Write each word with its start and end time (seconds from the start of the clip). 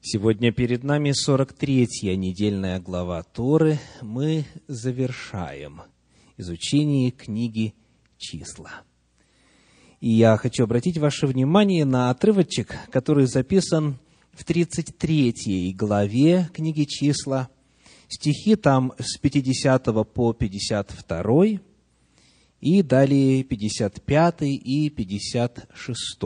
Сегодня 0.00 0.52
перед 0.52 0.84
нами 0.84 1.10
43-я 1.10 2.16
недельная 2.16 2.78
глава 2.78 3.24
Торы. 3.24 3.80
Мы 4.00 4.44
завершаем 4.68 5.82
изучение 6.36 7.10
книги 7.10 7.74
«Числа». 8.16 8.70
И 10.00 10.10
я 10.10 10.36
хочу 10.36 10.62
обратить 10.62 10.98
ваше 10.98 11.26
внимание 11.26 11.84
на 11.84 12.10
отрывочек, 12.10 12.76
который 12.92 13.26
записан 13.26 13.98
в 14.32 14.44
33 14.44 15.74
главе 15.76 16.48
книги 16.54 16.84
«Числа». 16.84 17.48
Стихи 18.06 18.54
там 18.54 18.92
с 19.00 19.18
50 19.18 19.84
по 20.14 20.32
52, 20.32 21.44
и 22.60 22.82
далее 22.82 23.42
55 23.42 24.42
и 24.42 24.90
56. 24.90 26.18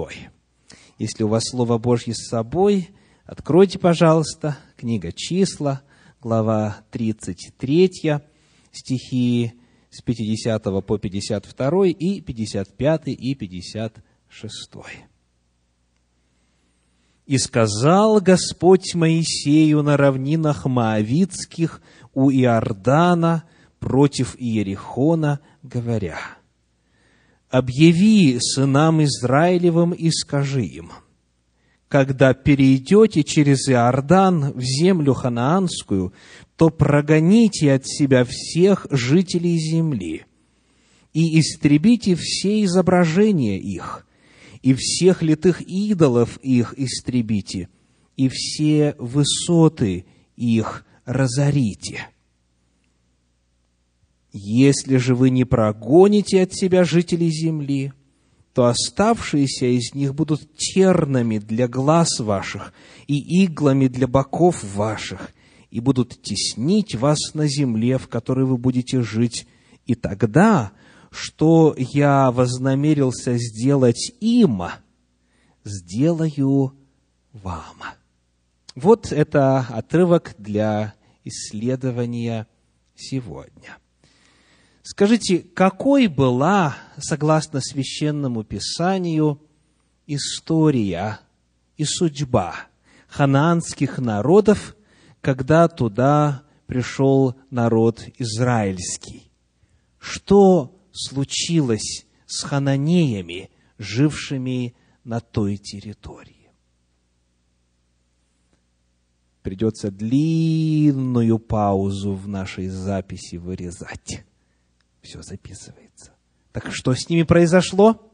Если 0.98 1.24
у 1.24 1.28
вас 1.28 1.44
Слово 1.48 1.78
Божье 1.78 2.14
с 2.14 2.28
собой– 2.28 2.90
Откройте, 3.32 3.78
пожалуйста, 3.78 4.58
книга 4.76 5.10
«Числа», 5.10 5.80
глава 6.20 6.76
33, 6.90 8.20
стихи 8.70 9.52
с 9.88 10.02
50 10.02 10.62
по 10.84 10.98
52 10.98 11.86
и 11.86 12.20
55 12.20 13.02
и 13.06 13.34
56. 13.34 14.70
«И 17.24 17.38
сказал 17.38 18.20
Господь 18.20 18.94
Моисею 18.94 19.82
на 19.82 19.96
равнинах 19.96 20.66
Моавицких 20.66 21.80
у 22.12 22.30
Иордана 22.30 23.44
против 23.78 24.36
Иерихона, 24.38 25.40
говоря, 25.62 26.18
«Объяви 27.48 28.38
сынам 28.42 29.02
Израилевым 29.02 29.92
и 29.92 30.10
скажи 30.10 30.64
им, 30.64 30.92
когда 31.92 32.32
перейдете 32.32 33.22
через 33.22 33.68
Иордан 33.68 34.54
в 34.54 34.62
землю 34.62 35.12
ханаанскую, 35.12 36.14
то 36.56 36.70
прогоните 36.70 37.70
от 37.70 37.86
себя 37.86 38.24
всех 38.24 38.86
жителей 38.90 39.58
земли 39.58 40.24
и 41.12 41.38
истребите 41.38 42.14
все 42.18 42.64
изображения 42.64 43.58
их, 43.58 44.06
и 44.62 44.72
всех 44.72 45.20
литых 45.20 45.60
идолов 45.60 46.38
их 46.38 46.72
истребите, 46.78 47.68
и 48.16 48.30
все 48.30 48.96
высоты 48.98 50.06
их 50.34 50.86
разорите. 51.04 52.08
Если 54.32 54.96
же 54.96 55.14
вы 55.14 55.28
не 55.28 55.44
прогоните 55.44 56.40
от 56.40 56.54
себя 56.54 56.84
жителей 56.84 57.28
земли, 57.28 57.92
то 58.54 58.66
оставшиеся 58.66 59.66
из 59.66 59.94
них 59.94 60.14
будут 60.14 60.56
тернами 60.56 61.38
для 61.38 61.68
глаз 61.68 62.20
ваших 62.20 62.72
и 63.06 63.44
иглами 63.44 63.88
для 63.88 64.06
боков 64.06 64.62
ваших, 64.62 65.30
и 65.70 65.80
будут 65.80 66.20
теснить 66.22 66.94
вас 66.94 67.18
на 67.34 67.46
земле, 67.46 67.96
в 67.96 68.08
которой 68.08 68.44
вы 68.44 68.58
будете 68.58 69.00
жить. 69.02 69.46
И 69.86 69.94
тогда, 69.94 70.72
что 71.10 71.74
я 71.78 72.30
вознамерился 72.30 73.38
сделать 73.38 74.12
им, 74.20 74.62
сделаю 75.64 76.74
вам. 77.32 77.82
Вот 78.74 79.12
это 79.12 79.60
отрывок 79.60 80.34
для 80.38 80.94
исследования 81.24 82.46
сегодня. 82.94 83.78
Скажите, 84.92 85.38
какой 85.38 86.06
была, 86.06 86.76
согласно 86.98 87.62
священному 87.62 88.44
писанию, 88.44 89.40
история 90.06 91.20
и 91.78 91.86
судьба 91.86 92.66
ханаанских 93.08 93.96
народов, 93.96 94.76
когда 95.22 95.68
туда 95.68 96.42
пришел 96.66 97.36
народ 97.48 98.04
израильский? 98.18 99.30
Что 99.98 100.78
случилось 100.92 102.04
с 102.26 102.42
хананеями, 102.42 103.48
жившими 103.78 104.74
на 105.04 105.20
той 105.20 105.56
территории? 105.56 106.50
Придется 109.40 109.90
длинную 109.90 111.38
паузу 111.38 112.12
в 112.12 112.28
нашей 112.28 112.68
записи 112.68 113.36
вырезать 113.36 114.26
все 115.02 115.20
записывается. 115.22 116.12
Так 116.52 116.72
что 116.72 116.94
с 116.94 117.08
ними 117.08 117.24
произошло? 117.24 118.08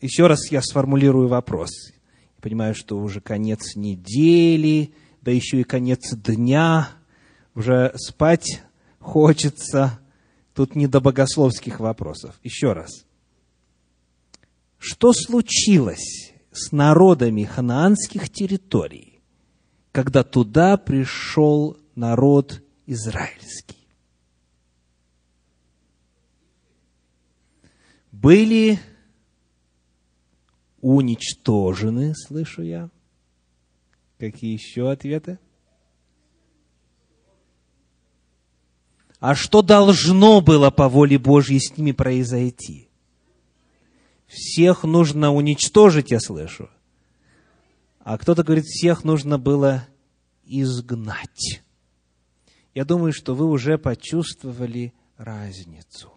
Еще 0.00 0.26
раз 0.26 0.50
я 0.50 0.60
сформулирую 0.62 1.28
вопрос. 1.28 1.70
Я 1.90 2.42
понимаю, 2.42 2.74
что 2.74 2.98
уже 2.98 3.20
конец 3.20 3.76
недели, 3.76 4.94
да 5.22 5.30
еще 5.30 5.60
и 5.60 5.64
конец 5.64 6.12
дня. 6.14 6.90
Уже 7.54 7.92
спать 7.96 8.62
хочется. 8.98 10.00
Тут 10.54 10.74
не 10.74 10.86
до 10.86 11.00
богословских 11.00 11.80
вопросов. 11.80 12.38
Еще 12.42 12.72
раз. 12.72 13.04
Что 14.78 15.12
случилось 15.12 16.32
с 16.50 16.72
народами 16.72 17.44
ханаанских 17.44 18.30
территорий, 18.30 19.20
когда 19.92 20.24
туда 20.24 20.76
пришел 20.76 21.76
народ 21.94 22.62
израильский. 22.88 23.76
Были 28.10 28.80
уничтожены, 30.80 32.14
слышу 32.14 32.62
я. 32.62 32.90
Какие 34.18 34.54
еще 34.54 34.90
ответы? 34.90 35.38
А 39.20 39.34
что 39.34 39.62
должно 39.62 40.40
было 40.40 40.70
по 40.70 40.88
воле 40.88 41.18
Божьей 41.18 41.60
с 41.60 41.76
ними 41.76 41.92
произойти? 41.92 42.88
Всех 44.26 44.84
нужно 44.84 45.32
уничтожить, 45.32 46.10
я 46.10 46.20
слышу. 46.20 46.70
А 48.00 48.16
кто-то 48.16 48.44
говорит, 48.44 48.64
всех 48.64 49.04
нужно 49.04 49.38
было 49.38 49.86
изгнать. 50.44 51.62
Я 52.78 52.84
думаю, 52.84 53.12
что 53.12 53.34
вы 53.34 53.46
уже 53.46 53.76
почувствовали 53.76 54.92
разницу. 55.16 56.12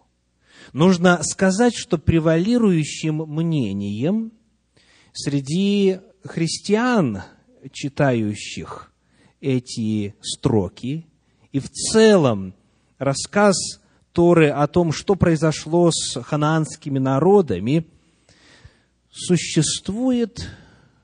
Нужно 0.72 1.20
сказать, 1.24 1.74
что 1.74 1.98
превалирующим 1.98 3.16
мнением 3.16 4.30
среди 5.12 5.98
христиан, 6.22 7.22
читающих 7.72 8.92
эти 9.40 10.14
строки, 10.22 11.04
и 11.50 11.58
в 11.58 11.68
целом 11.68 12.54
рассказ 12.98 13.56
Торы 14.12 14.48
о 14.50 14.68
том, 14.68 14.92
что 14.92 15.16
произошло 15.16 15.90
с 15.90 16.22
ханаанскими 16.22 17.00
народами, 17.00 17.88
существует 19.10 20.48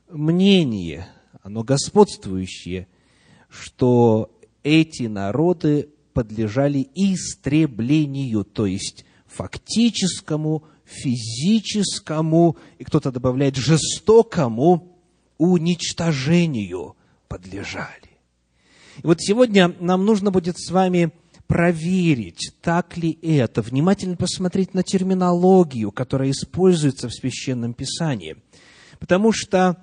мнение, 0.09 1.09
оно 1.43 1.65
господствующее, 1.65 2.87
что 3.49 4.31
эти 4.69 5.05
народы 5.05 5.89
подлежали 6.13 6.89
истреблению, 6.95 8.45
то 8.45 8.67
есть 8.67 9.05
фактическому, 9.27 10.65
физическому, 10.85 12.57
и 12.79 12.85
кто-то 12.85 13.11
добавляет 13.13 13.57
жестокому 13.57 14.97
уничтожению 15.39 16.97
подлежали. 17.29 18.19
И 19.03 19.07
вот 19.07 19.21
сегодня 19.21 19.75
нам 19.81 20.05
нужно 20.05 20.31
будет 20.31 20.59
с 20.59 20.71
вами 20.71 21.13
проверить, 21.47 22.53
так 22.61 22.97
ли 22.97 23.19
это, 23.23 23.63
внимательно 23.63 24.17
посмотреть 24.17 24.75
на 24.75 24.83
терминологию, 24.83 25.93
которая 25.93 26.31
используется 26.31 27.09
в 27.09 27.15
Священном 27.15 27.75
Писании. 27.75 28.37
Потому 28.99 29.33
что 29.33 29.77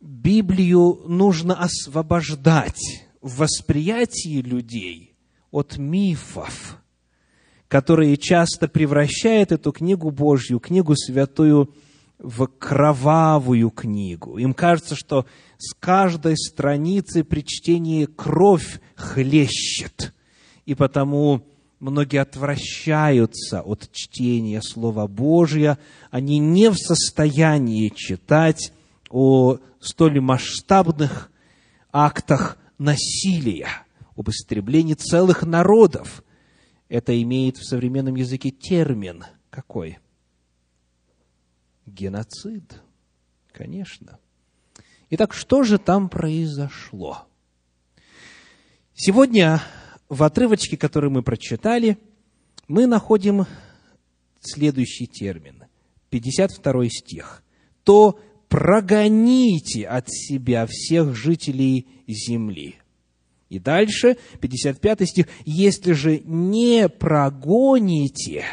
Библию 0.00 1.02
нужно 1.06 1.54
освобождать 1.54 3.01
в 3.22 3.38
восприятии 3.38 4.42
людей 4.42 5.14
от 5.50 5.78
мифов, 5.78 6.78
которые 7.68 8.16
часто 8.16 8.68
превращают 8.68 9.52
эту 9.52 9.72
книгу 9.72 10.10
Божью, 10.10 10.58
книгу 10.58 10.94
святую, 10.96 11.72
в 12.18 12.46
кровавую 12.46 13.70
книгу. 13.70 14.38
Им 14.38 14.54
кажется, 14.54 14.94
что 14.94 15.26
с 15.58 15.74
каждой 15.74 16.36
страницы 16.36 17.24
при 17.24 17.40
чтении 17.40 18.04
кровь 18.04 18.80
хлещет, 18.94 20.14
и 20.64 20.74
потому 20.74 21.42
многие 21.80 22.20
отвращаются 22.20 23.60
от 23.62 23.90
чтения 23.90 24.62
Слова 24.62 25.08
Божия, 25.08 25.78
они 26.12 26.38
не 26.38 26.70
в 26.70 26.76
состоянии 26.76 27.88
читать 27.88 28.72
о 29.10 29.58
столь 29.80 30.20
масштабных 30.20 31.30
актах 31.92 32.56
насилия, 32.78 33.68
об 34.16 34.28
истреблении 34.30 34.94
целых 34.94 35.42
народов. 35.42 36.22
Это 36.88 37.20
имеет 37.22 37.56
в 37.56 37.64
современном 37.64 38.16
языке 38.16 38.50
термин 38.50 39.24
какой? 39.52 39.98
Геноцид. 41.84 42.80
Конечно. 43.52 44.18
Итак, 45.10 45.34
что 45.34 45.62
же 45.62 45.78
там 45.78 46.08
произошло? 46.08 47.26
Сегодня 48.94 49.60
в 50.08 50.22
отрывочке, 50.22 50.78
который 50.78 51.10
мы 51.10 51.22
прочитали, 51.22 51.98
мы 52.66 52.86
находим 52.86 53.44
следующий 54.40 55.06
термин. 55.06 55.64
52 56.08 56.88
стих. 56.88 57.42
«То 57.84 58.18
прогоните 58.52 59.84
от 59.84 60.10
себя 60.10 60.66
всех 60.68 61.16
жителей 61.16 61.86
земли». 62.06 62.76
И 63.48 63.58
дальше, 63.58 64.18
55 64.40 65.08
стих, 65.08 65.26
«Если 65.46 65.92
же 65.92 66.20
не 66.24 66.88
прогоните 66.90 68.44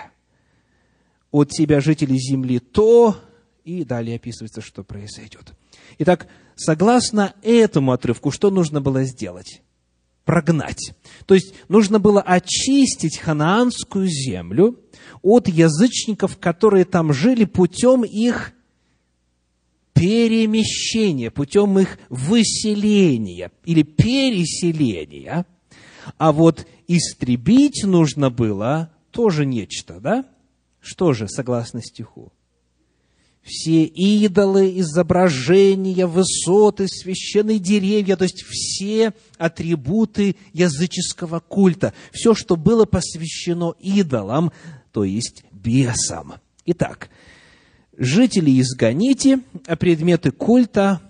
от 1.31 1.51
себя 1.53 1.81
жителей 1.81 2.17
земли, 2.17 2.59
то...» 2.59 3.17
И 3.65 3.83
далее 3.83 4.15
описывается, 4.15 4.61
что 4.61 4.83
произойдет. 4.83 5.53
Итак, 5.99 6.27
согласно 6.55 7.33
этому 7.43 7.91
отрывку, 7.91 8.31
что 8.31 8.51
нужно 8.51 8.81
было 8.81 9.03
сделать? 9.03 9.61
Прогнать. 10.23 10.93
То 11.25 11.35
есть, 11.35 11.53
нужно 11.67 11.99
было 11.99 12.21
очистить 12.21 13.17
ханаанскую 13.17 14.07
землю 14.07 14.79
от 15.21 15.49
язычников, 15.49 16.37
которые 16.37 16.85
там 16.85 17.11
жили 17.13 17.43
путем 17.43 18.03
их 18.03 18.53
перемещения, 19.99 21.29
путем 21.29 21.77
их 21.77 21.99
выселения 22.07 23.51
или 23.65 23.83
переселения. 23.83 25.45
А 26.17 26.31
вот 26.31 26.65
истребить 26.87 27.83
нужно 27.83 28.29
было 28.29 28.93
тоже 29.11 29.45
нечто, 29.45 29.99
да? 29.99 30.25
Что 30.79 31.11
же, 31.11 31.27
согласно 31.27 31.81
стиху? 31.81 32.31
Все 33.43 33.83
идолы, 33.83 34.79
изображения, 34.79 36.05
высоты, 36.05 36.87
священные 36.87 37.59
деревья, 37.59 38.15
то 38.15 38.23
есть 38.23 38.43
все 38.43 39.13
атрибуты 39.37 40.37
языческого 40.53 41.41
культа, 41.41 41.93
все, 42.13 42.33
что 42.33 42.55
было 42.55 42.85
посвящено 42.85 43.73
идолам, 43.79 44.53
то 44.93 45.03
есть 45.03 45.43
бесам. 45.51 46.35
Итак, 46.65 47.09
жителей 47.99 48.61
изгоните, 48.61 49.41
а 49.67 49.75
предметы 49.75 50.31
культа 50.31 51.01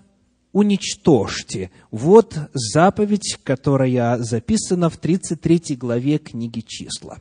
уничтожьте. 0.52 1.70
Вот 1.90 2.36
заповедь, 2.52 3.38
которая 3.44 4.18
записана 4.18 4.90
в 4.90 4.96
33 4.96 5.76
главе 5.76 6.18
книги 6.18 6.60
«Числа». 6.60 7.18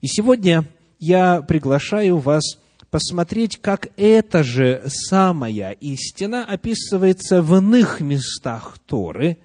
И 0.00 0.08
сегодня 0.08 0.64
я 0.98 1.42
приглашаю 1.42 2.18
вас 2.18 2.58
посмотреть, 2.90 3.58
как 3.60 3.88
эта 3.96 4.42
же 4.42 4.82
самая 4.86 5.72
истина 5.72 6.44
описывается 6.44 7.42
в 7.42 7.54
иных 7.56 8.00
местах 8.00 8.78
Торы 8.86 9.38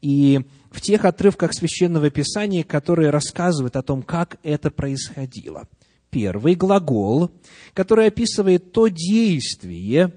и 0.00 0.40
в 0.70 0.80
тех 0.80 1.04
отрывках 1.04 1.52
Священного 1.52 2.10
Писания, 2.10 2.64
которые 2.64 3.10
рассказывают 3.10 3.76
о 3.76 3.82
том, 3.82 4.02
как 4.02 4.38
это 4.42 4.70
происходило– 4.70 5.68
первый 6.16 6.54
глагол, 6.54 7.30
который 7.74 8.06
описывает 8.06 8.72
то 8.72 8.88
действие, 8.88 10.14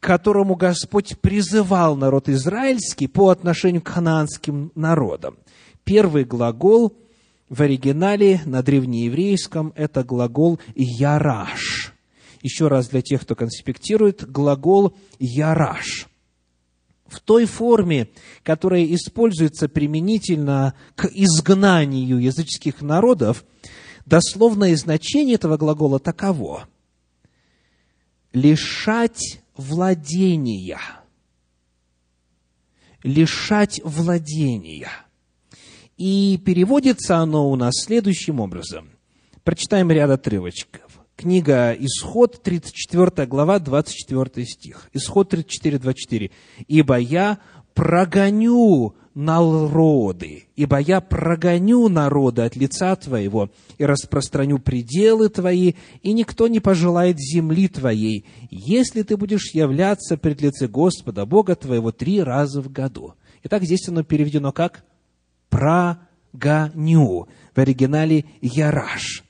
к 0.00 0.02
которому 0.04 0.56
Господь 0.56 1.16
призывал 1.20 1.94
народ 1.94 2.28
израильский 2.28 3.06
по 3.06 3.28
отношению 3.28 3.80
к 3.80 3.86
ханаанским 3.86 4.72
народам. 4.74 5.38
Первый 5.84 6.24
глагол 6.24 6.96
в 7.48 7.62
оригинале 7.62 8.40
на 8.44 8.60
древнееврейском– 8.64 9.72
это 9.76 10.02
глагол 10.02 10.58
«яраш». 10.74 11.94
Еще 12.42 12.66
раз 12.66 12.88
для 12.88 13.02
тех, 13.02 13.22
кто 13.22 13.36
конспектирует, 13.36 14.28
глагол 14.28 14.96
«яраш» 15.20 16.08
в 17.06 17.20
той 17.20 17.44
форме, 17.44 18.08
которая 18.42 18.84
используется 18.86 19.68
применительно 19.68 20.74
к 20.96 21.04
изгнанию 21.04 22.18
языческих 22.18 22.82
народов– 22.82 23.44
Дословное 24.06 24.76
значение 24.76 25.34
этого 25.34 25.56
глагола 25.56 25.98
таково. 25.98 26.68
Лишать 28.32 29.42
владения. 29.56 30.78
Лишать 33.02 33.80
владения. 33.84 34.90
И 35.96 36.40
переводится 36.44 37.18
оно 37.18 37.50
у 37.50 37.56
нас 37.56 37.74
следующим 37.84 38.38
образом. 38.38 38.90
Прочитаем 39.42 39.90
ряд 39.90 40.10
отрывочков. 40.10 40.82
Книга 41.16 41.72
Исход, 41.72 42.42
34 42.42 43.26
глава, 43.26 43.58
24 43.58 44.46
стих. 44.46 44.88
Исход 44.92 45.30
34, 45.30 45.78
24. 45.78 46.30
«Ибо 46.68 46.96
я 46.96 47.38
прогоню 47.74 48.94
народы, 49.16 50.44
ибо 50.56 50.78
я 50.78 51.00
прогоню 51.00 51.88
народы 51.88 52.42
от 52.42 52.54
лица 52.54 52.94
Твоего 52.96 53.50
и 53.78 53.84
распространю 53.86 54.58
пределы 54.58 55.30
Твои, 55.30 55.72
и 56.02 56.12
никто 56.12 56.48
не 56.48 56.60
пожелает 56.60 57.18
земли 57.18 57.66
Твоей, 57.66 58.26
если 58.50 59.02
Ты 59.02 59.16
будешь 59.16 59.54
являться 59.54 60.18
пред 60.18 60.42
лице 60.42 60.68
Господа, 60.68 61.24
Бога 61.24 61.56
Твоего, 61.56 61.92
три 61.92 62.22
раза 62.22 62.60
в 62.60 62.70
году». 62.70 63.14
Итак, 63.42 63.64
здесь 63.64 63.88
оно 63.88 64.02
переведено 64.02 64.52
как 64.52 64.84
«прогоню», 65.48 67.26
в 67.54 67.58
оригинале 67.58 68.26
«яраш». 68.42 69.24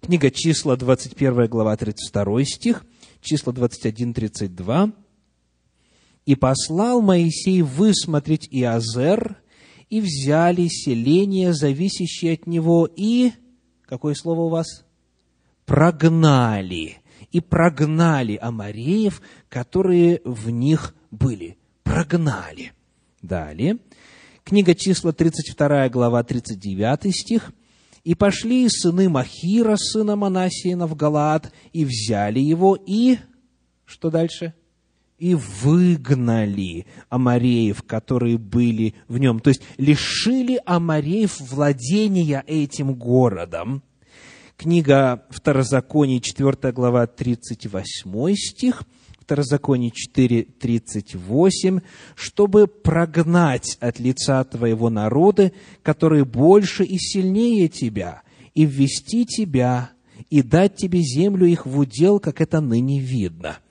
Книга 0.00 0.30
числа, 0.30 0.76
21 0.76 1.46
глава, 1.46 1.76
32 1.76 2.44
стих, 2.44 2.86
числа 3.20 3.52
21, 3.52 4.14
32– 4.14 4.92
и 6.26 6.34
послал 6.34 7.00
Моисей 7.00 7.62
высмотреть 7.62 8.48
Иазер, 8.50 9.36
и 9.88 10.00
взяли 10.00 10.66
селение, 10.66 11.54
зависящее 11.54 12.34
от 12.34 12.46
него, 12.48 12.88
и... 12.94 13.30
Какое 13.82 14.14
слово 14.14 14.40
у 14.42 14.48
вас? 14.48 14.84
Прогнали. 15.64 16.96
И 17.30 17.40
прогнали 17.40 18.36
амареев, 18.40 19.22
которые 19.48 20.20
в 20.24 20.50
них 20.50 20.96
были. 21.12 21.56
Прогнали. 21.84 22.72
Далее. 23.22 23.78
Книга 24.42 24.74
числа, 24.74 25.12
32 25.12 25.88
глава, 25.90 26.24
39 26.24 27.14
стих. 27.14 27.52
«И 28.02 28.14
пошли 28.14 28.68
сыны 28.68 29.08
Махира, 29.08 29.76
сына 29.76 30.14
Манасиина, 30.14 30.86
в 30.86 30.94
Галаад, 30.96 31.52
и 31.72 31.84
взяли 31.84 32.38
его, 32.38 32.76
и...» 32.76 33.18
Что 33.84 34.10
дальше?– 34.10 34.54
и 35.18 35.34
выгнали 35.34 36.86
амареев, 37.08 37.82
которые 37.82 38.38
были 38.38 38.94
в 39.08 39.18
нем. 39.18 39.40
То 39.40 39.48
есть 39.48 39.62
лишили 39.78 40.60
амареев 40.64 41.40
владения 41.40 42.44
этим 42.46 42.94
городом. 42.94 43.82
Книга 44.56 45.24
Второзаконий, 45.30 46.20
4 46.20 46.72
глава, 46.72 47.06
38 47.06 48.34
стих, 48.34 48.82
Второзаконие 49.20 49.90
4, 49.90 50.44
38, 50.44 51.80
чтобы 52.14 52.66
прогнать 52.66 53.76
от 53.80 53.98
лица 53.98 54.44
твоего 54.44 54.88
народа, 54.88 55.52
которые 55.82 56.24
больше 56.24 56.84
и 56.84 56.96
сильнее 56.96 57.68
тебя, 57.68 58.22
и 58.54 58.64
ввести 58.64 59.26
тебя, 59.26 59.90
и 60.30 60.42
дать 60.42 60.76
тебе 60.76 61.00
землю 61.00 61.46
их 61.46 61.66
в 61.66 61.78
удел, 61.78 62.20
как 62.20 62.40
это 62.40 62.60
ныне 62.60 63.00
видно– 63.00 63.58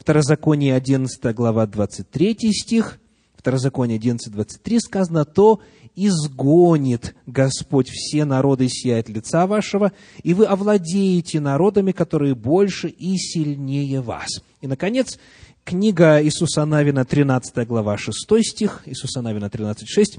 Второзаконие 0.00 0.74
11 0.74 1.22
глава 1.34 1.66
23 1.66 2.36
стих, 2.54 2.98
Второзаконие 3.36 3.96
11, 3.96 4.32
23 4.32 4.80
сказано, 4.80 5.26
то 5.26 5.60
изгонит 5.94 7.14
Господь 7.26 7.90
все 7.90 8.24
народы 8.24 8.68
сия 8.70 8.98
от 8.98 9.10
лица 9.10 9.46
вашего, 9.46 9.92
и 10.22 10.32
вы 10.32 10.46
овладеете 10.46 11.38
народами, 11.40 11.92
которые 11.92 12.34
больше 12.34 12.88
и 12.88 13.18
сильнее 13.18 14.00
вас. 14.00 14.42
И, 14.62 14.66
наконец, 14.66 15.18
книга 15.64 16.22
Иисуса 16.24 16.64
Навина, 16.64 17.04
13 17.04 17.66
глава, 17.66 17.98
6 17.98 18.16
стих, 18.42 18.82
Иисуса 18.86 19.20
Навина, 19.20 19.50
13, 19.50 19.86
6, 19.86 20.18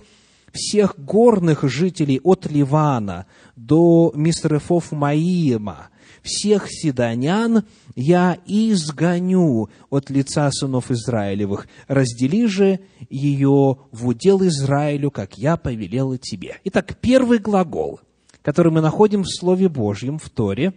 всех 0.54 0.94
горных 1.00 1.64
жителей 1.64 2.20
от 2.24 2.46
Ливана 2.46 3.26
до 3.56 4.12
Мисрефов 4.14 4.92
Маима, 4.92 5.90
всех 6.22 6.68
седонян 6.70 7.64
я 7.96 8.38
изгоню 8.46 9.70
от 9.90 10.10
лица 10.10 10.50
сынов 10.52 10.92
Израилевых. 10.92 11.68
Раздели 11.88 12.46
же 12.46 12.80
ее 13.10 13.78
в 13.92 14.08
удел 14.08 14.46
Израилю, 14.48 15.12
как 15.12 15.38
я 15.38 15.58
повелела 15.58 16.18
тебе». 16.18 16.60
Итак, 16.66 16.98
первый 17.02 17.40
глагол, 17.40 18.00
который 18.42 18.72
мы 18.72 18.82
находим 18.82 19.24
в 19.24 19.30
Слове 19.30 19.70
Божьем, 19.70 20.20
в 20.20 20.30
Торе, 20.30 20.74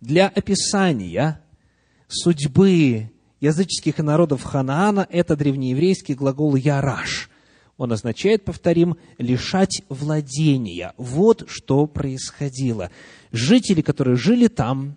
для 0.00 0.28
описания 0.28 1.42
судьбы 2.08 3.10
языческих 3.40 3.98
народов 3.98 4.42
Ханаана, 4.42 5.06
это 5.10 5.36
древнееврейский 5.36 6.14
глагол 6.14 6.56
«яраш», 6.56 7.30
он 7.80 7.92
означает, 7.92 8.44
повторим, 8.44 8.98
лишать 9.16 9.80
владения. 9.88 10.92
Вот 10.98 11.44
что 11.48 11.86
происходило. 11.86 12.90
Жители, 13.32 13.80
которые 13.82 14.16
жили 14.16 14.48
там, 14.48 14.96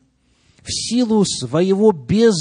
в 0.63 0.71
силу 0.71 1.25
своего 1.25 1.91
беззакония, 1.91 2.33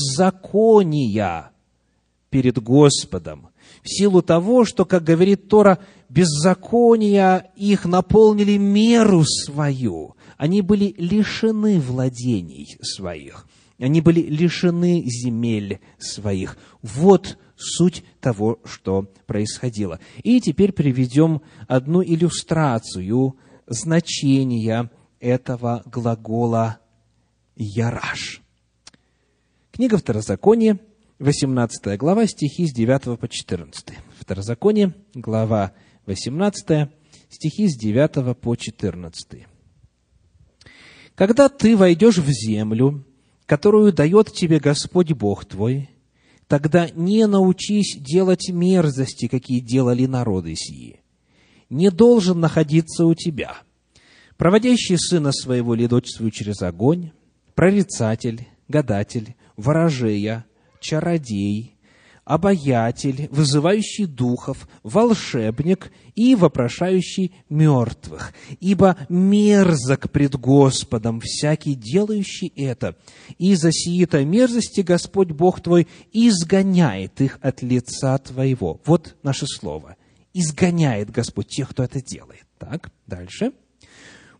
перед 2.32 2.58
Господом, 2.58 3.48
в 3.84 3.88
силу 3.88 4.22
того, 4.22 4.64
что, 4.64 4.86
как 4.86 5.04
говорит 5.04 5.48
Тора, 5.48 5.78
беззакония 6.08 7.52
их 7.56 7.84
наполнили 7.84 8.56
меру 8.56 9.22
свою. 9.24 10.16
Они 10.38 10.62
были 10.62 10.94
лишены 10.96 11.78
владений 11.78 12.78
своих. 12.80 13.46
Они 13.78 14.00
были 14.00 14.22
лишены 14.22 15.04
земель 15.04 15.80
своих. 15.98 16.56
Вот 16.80 17.36
суть 17.56 18.02
того, 18.20 18.60
что 18.64 19.08
происходило. 19.26 20.00
И 20.22 20.40
теперь 20.40 20.72
приведем 20.72 21.42
одну 21.68 22.02
иллюстрацию 22.02 23.36
значения 23.66 24.90
этого 25.22 25.82
глагола 25.86 26.80
«яраш». 27.56 28.42
Книга 29.70 29.96
Второзакония, 29.96 30.78
18 31.20 31.96
глава, 31.96 32.26
стихи 32.26 32.66
с 32.66 32.74
9 32.74 33.18
по 33.18 33.28
14. 33.28 33.94
Второзаконие, 34.18 34.94
глава 35.14 35.72
18, 36.06 36.90
стихи 37.30 37.68
с 37.68 37.78
9 37.78 38.36
по 38.36 38.56
14. 38.56 39.46
«Когда 41.14 41.48
ты 41.48 41.76
войдешь 41.76 42.18
в 42.18 42.28
землю, 42.28 43.06
которую 43.46 43.92
дает 43.92 44.32
тебе 44.32 44.58
Господь 44.58 45.12
Бог 45.12 45.44
твой, 45.44 45.88
тогда 46.48 46.90
не 46.90 47.28
научись 47.28 47.96
делать 47.96 48.50
мерзости, 48.50 49.28
какие 49.28 49.60
делали 49.60 50.06
народы 50.06 50.56
сии. 50.56 51.00
Не 51.70 51.90
должен 51.90 52.40
находиться 52.40 53.06
у 53.06 53.14
тебя, 53.14 53.56
проводящий 54.42 54.98
сына 54.98 55.30
своего 55.30 55.76
или 55.76 55.86
дочь 55.86 56.08
свою 56.08 56.32
через 56.32 56.62
огонь, 56.62 57.12
прорицатель, 57.54 58.48
гадатель, 58.66 59.36
ворожея, 59.56 60.46
чародей, 60.80 61.76
обаятель, 62.24 63.28
вызывающий 63.30 64.06
духов, 64.06 64.68
волшебник 64.82 65.92
и 66.16 66.34
вопрошающий 66.34 67.36
мертвых. 67.48 68.34
Ибо 68.58 68.96
мерзок 69.08 70.10
пред 70.10 70.34
Господом 70.34 71.20
всякий, 71.20 71.76
делающий 71.76 72.52
это. 72.56 72.96
И 73.38 73.54
за 73.54 73.70
сии-то 73.70 74.24
мерзости 74.24 74.80
Господь 74.80 75.30
Бог 75.30 75.60
твой 75.60 75.86
изгоняет 76.12 77.20
их 77.20 77.38
от 77.42 77.62
лица 77.62 78.18
твоего. 78.18 78.80
Вот 78.86 79.14
наше 79.22 79.46
слово. 79.46 79.94
Изгоняет 80.34 81.12
Господь 81.12 81.46
тех, 81.46 81.68
кто 81.68 81.84
это 81.84 82.02
делает. 82.02 82.42
Так, 82.58 82.90
дальше. 83.06 83.52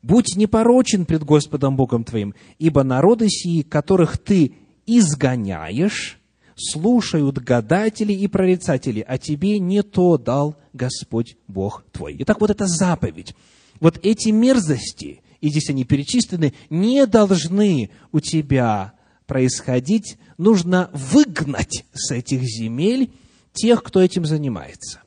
Будь 0.03 0.37
непорочен 0.37 1.07
пред 1.07 1.23
Господом 1.23 1.77
Богом 1.77 2.05
твоим, 2.05 2.35
ибо 2.59 2.83
народы 2.83 3.29
сии, 3.29 3.63
которых 3.63 4.19
ты 4.19 4.55
изгоняешь, 4.85 6.19
слушают 6.57 7.39
гадатели 7.39 8.13
и 8.13 8.27
прорицатели, 8.27 9.05
а 9.07 9.19
тебе 9.19 9.59
не 9.59 9.83
то 9.83 10.19
дал 10.19 10.57
Господь 10.73 11.37
Бог 11.47 11.85
твой. 11.93 12.17
Итак, 12.19 12.41
вот 12.41 12.51
эта 12.51 12.67
заповедь. 12.67 13.35
Вот 13.81 13.99
эти 14.03 14.31
мерзости, 14.31 15.23
и 15.41 15.49
здесь 15.49 15.71
они 15.71 15.85
перечислены, 15.85 16.53
не 16.69 17.07
должны 17.07 17.91
у 18.13 18.21
тебя 18.21 18.93
происходить. 19.27 20.19
Нужно 20.39 20.91
выгнать 20.93 21.85
с 21.93 22.11
этих 22.13 22.43
земель 22.43 23.13
тех, 23.53 23.83
кто 23.83 24.01
этим 24.01 24.25
занимается. 24.25 25.01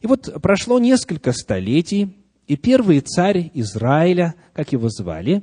И 0.00 0.06
вот 0.06 0.40
прошло 0.42 0.78
несколько 0.78 1.32
столетий, 1.32 2.15
и 2.46 2.56
первый 2.56 3.00
царь 3.00 3.50
Израиля, 3.54 4.34
как 4.52 4.72
его 4.72 4.88
звали, 4.88 5.42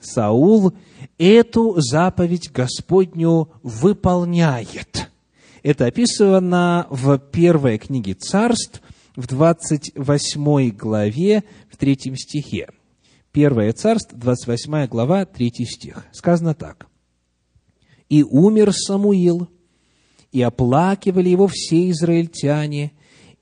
Саул, 0.00 0.72
эту 1.18 1.80
заповедь 1.80 2.50
Господню 2.52 3.50
выполняет. 3.62 5.10
Это 5.62 5.86
описано 5.86 6.86
в 6.90 7.18
первой 7.18 7.78
книге 7.78 8.14
царств, 8.14 8.82
в 9.16 9.26
28 9.26 10.70
главе, 10.70 11.44
в 11.70 11.76
третьем 11.76 12.16
стихе. 12.16 12.68
Первое 13.32 13.72
царство, 13.72 14.16
28 14.16 14.86
глава, 14.86 15.24
3 15.24 15.50
стих. 15.64 16.04
Сказано 16.12 16.54
так. 16.54 16.86
«И 18.08 18.22
умер 18.22 18.72
Самуил, 18.72 19.48
и 20.30 20.42
оплакивали 20.42 21.30
его 21.30 21.48
все 21.48 21.90
израильтяне, 21.90 22.92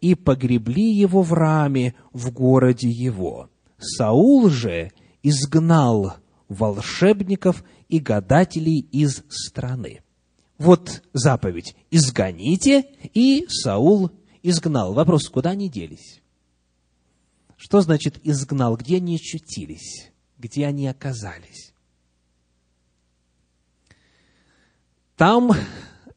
и 0.05 0.15
погребли 0.15 0.93
его 0.93 1.23
в 1.23 1.33
раме 1.33 1.95
в 2.13 2.31
городе 2.31 2.91
его. 2.91 3.49
Саул 3.79 4.51
же 4.51 4.93
изгнал 5.23 6.17
волшебников 6.51 7.65
и 7.89 8.01
гадателей 8.01 8.81
из 8.93 9.23
страны. 9.31 10.03
Вот 10.59 11.03
заповедь 11.15 11.75
«изгоните», 11.91 12.85
и 13.15 13.47
Саул 13.49 14.11
изгнал. 14.43 14.93
Вопрос, 14.93 15.31
куда 15.31 15.51
они 15.51 15.71
делись? 15.71 16.21
Что 17.57 17.81
значит 17.81 18.21
изгнал? 18.25 18.77
Где 18.77 18.97
они 18.97 19.17
очутились? 19.17 20.13
Где 20.37 20.67
они 20.67 20.87
оказались? 20.87 21.73
Там, 25.17 25.53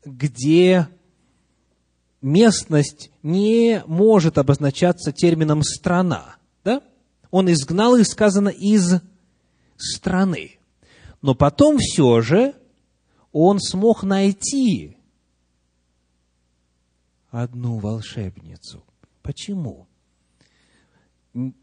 где 0.04 0.90
местность 2.28 3.10
не 3.24 3.84
может 3.88 4.38
обозначаться 4.38 5.12
термином 5.12 5.64
«страна». 5.64 6.36
Да? 6.64 6.84
Он 7.32 7.52
изгнал 7.52 7.96
их, 7.96 8.08
сказано, 8.08 8.50
из 8.50 9.00
страны. 9.78 10.60
Но 11.22 11.36
потом 11.36 11.78
все 11.78 12.22
же 12.22 12.54
он 13.32 13.60
смог 13.60 14.04
найти 14.04 14.98
одну 17.30 17.78
волшебницу. 17.78 18.84
Почему? 19.22 19.88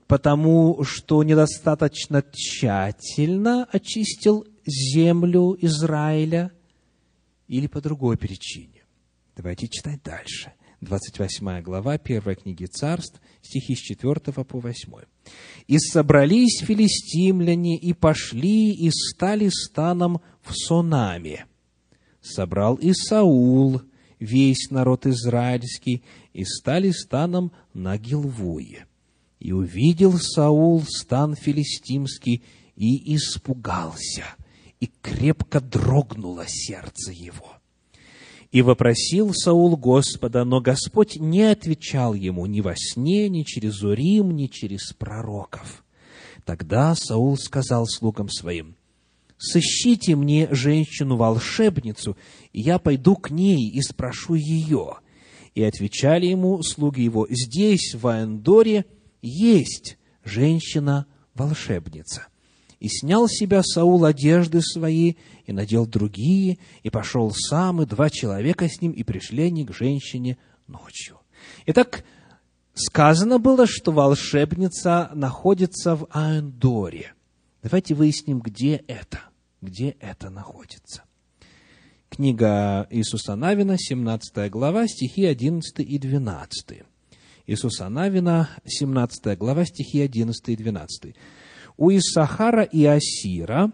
Потому 0.07 0.85
что 0.85 1.23
недостаточно 1.23 2.23
тщательно 2.33 3.67
очистил 3.73 4.47
землю 4.67 5.57
Израиля 5.61 6.53
или 7.49 7.67
по 7.67 7.81
другой 7.81 8.17
причине. 8.17 8.74
Давайте 9.37 9.67
читать 9.67 10.01
дальше. 10.05 10.53
28 10.81 11.63
глава, 11.63 11.99
первой 11.99 12.37
книги 12.37 12.67
царств, 12.67 13.21
стихи 13.43 13.75
с 13.75 13.79
4 13.79 14.15
по 14.45 14.61
8. 14.61 14.93
«И 15.67 15.79
собрались 15.79 16.61
филистимляне, 16.61 17.77
и 17.77 17.93
пошли, 17.95 18.73
и 18.73 18.91
стали 18.91 19.49
станом 19.49 20.21
в 20.43 20.53
Сонаме. 20.53 21.47
Собрал 22.21 22.77
и 22.77 22.93
Саул 22.93 23.83
весь 24.21 24.71
народ 24.71 25.07
израильский, 25.07 26.05
и 26.33 26.45
стали 26.45 26.91
станом 26.91 27.53
на 27.73 27.99
Гилвуе. 27.99 28.87
И 29.41 29.53
увидел 29.53 30.13
Саул 30.19 30.83
стан 30.87 31.35
филистимский, 31.35 32.45
и 32.77 33.17
испугался, 33.17 34.25
и 34.81 34.91
крепко 35.01 35.61
дрогнуло 35.61 36.45
сердце 36.47 37.13
его. 37.13 37.59
И 38.55 38.63
вопросил 38.63 39.35
Саул 39.35 39.77
Господа, 39.77 40.45
но 40.45 40.61
Господь 40.61 41.17
не 41.17 41.43
отвечал 41.43 42.15
ему 42.15 42.47
ни 42.47 42.61
во 42.61 42.77
сне, 42.77 43.29
ни 43.29 43.43
через 43.43 43.83
Урим, 43.83 44.31
ни 44.31 44.47
через 44.47 44.93
пророков. 44.93 45.85
Тогда 46.45 46.95
Саул 46.95 47.37
сказал 47.37 47.89
слугам 47.89 48.29
своим, 48.29 48.77
«Сыщите 49.39 50.15
мне 50.15 50.47
женщину-волшебницу, 50.53 52.17
и 52.53 52.61
я 52.61 52.79
пойду 52.79 53.17
к 53.17 53.33
ней 53.33 53.69
и 53.69 53.83
спрошу 53.83 54.35
ее». 54.35 54.99
И 55.57 55.65
отвечали 55.65 56.27
ему 56.27 56.63
слуги 56.63 57.03
его, 57.03 57.27
«Здесь, 57.29 57.97
в 57.97 58.07
Аэндоре, 58.07 58.85
есть 59.21 59.99
женщина-волшебница». 60.23 62.29
И 62.85 62.89
снял 62.91 63.29
с 63.29 63.39
себя 63.39 63.63
Саул 63.63 64.05
одежды 64.05 64.61
свои, 64.61 65.15
и 65.47 65.53
надел 65.55 65.87
другие, 65.87 66.59
и 66.83 66.91
пошел 66.91 67.31
сам, 67.31 67.81
и 67.81 67.87
два 67.87 68.11
человека 68.11 68.69
с 68.69 68.83
ним, 68.83 68.93
и 68.93 69.03
пришли 69.05 69.45
они 69.45 69.65
к 69.65 69.73
женщине 69.73 70.37
ночью. 70.67 71.19
Итак, 71.65 72.05
сказано 72.75 73.39
было, 73.39 73.67
что 73.67 73.91
волшебница 73.91 75.11
находится 75.15 75.97
в 75.97 76.09
Аэндоре. 76.11 77.15
Давайте 77.63 77.95
выясним, 77.95 78.41
где 78.41 78.85
это, 78.87 79.21
где 79.63 79.97
это 79.99 80.29
находится. 80.29 81.05
Книга 82.11 82.87
Иисуса 82.91 83.35
Навина, 83.35 83.79
17 83.79 84.51
глава, 84.51 84.89
стихи 84.89 85.25
11 85.25 85.81
и 85.81 85.99
12. 85.99 86.83
Иисуса 87.47 87.89
Навина, 87.89 88.51
17 88.67 89.39
глава, 89.39 89.65
стихи 89.65 90.03
11 90.03 90.49
и 90.51 90.57
12 90.57 91.15
у 91.77 91.91
Исахара 91.91 92.63
и 92.63 92.85
Асира 92.85 93.73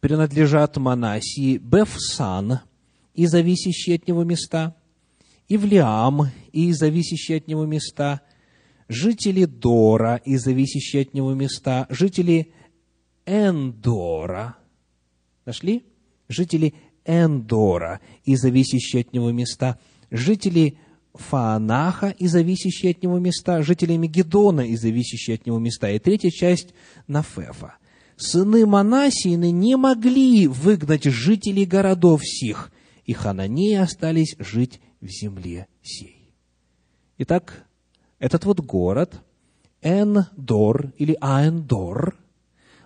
принадлежат 0.00 0.76
Манасии 0.76 1.58
Бефсан 1.58 2.60
и 3.14 3.26
зависящие 3.26 3.96
от 3.96 4.08
него 4.08 4.24
места, 4.24 4.74
и 5.48 5.56
Влиам 5.56 6.28
и 6.52 6.72
зависящие 6.72 7.38
от 7.38 7.48
него 7.48 7.66
места, 7.66 8.22
жители 8.88 9.44
Дора 9.44 10.20
и 10.24 10.36
зависящие 10.36 11.02
от 11.02 11.14
него 11.14 11.34
места, 11.34 11.86
жители 11.90 12.52
Эндора, 13.26 14.56
нашли? 15.44 15.84
Жители 16.28 16.74
Эндора 17.04 18.00
и 18.24 18.36
зависящие 18.36 19.02
от 19.02 19.12
него 19.12 19.30
места, 19.30 19.78
жители 20.10 20.78
Фаанаха 21.14 22.08
и 22.08 22.26
зависящие 22.26 22.92
от 22.92 23.02
него 23.02 23.18
места, 23.18 23.62
жители 23.62 23.96
Мегедона 23.96 24.62
и 24.62 24.76
зависящие 24.76 25.34
от 25.34 25.46
него 25.46 25.58
места, 25.58 25.90
и 25.90 25.98
третья 25.98 26.30
часть 26.30 26.74
Нафефа. 27.06 27.74
Сыны 28.16 28.66
Манасиины 28.66 29.50
не 29.50 29.76
могли 29.76 30.46
выгнать 30.46 31.04
жителей 31.04 31.66
городов 31.66 32.22
сих, 32.24 32.70
и 33.04 33.12
хананеи 33.12 33.74
остались 33.74 34.36
жить 34.38 34.80
в 35.00 35.08
земле 35.08 35.66
сей. 35.82 36.32
Итак, 37.18 37.64
этот 38.18 38.44
вот 38.44 38.60
город, 38.60 39.20
Эндор 39.82 40.92
или 40.96 41.16
Аэндор, 41.20 42.16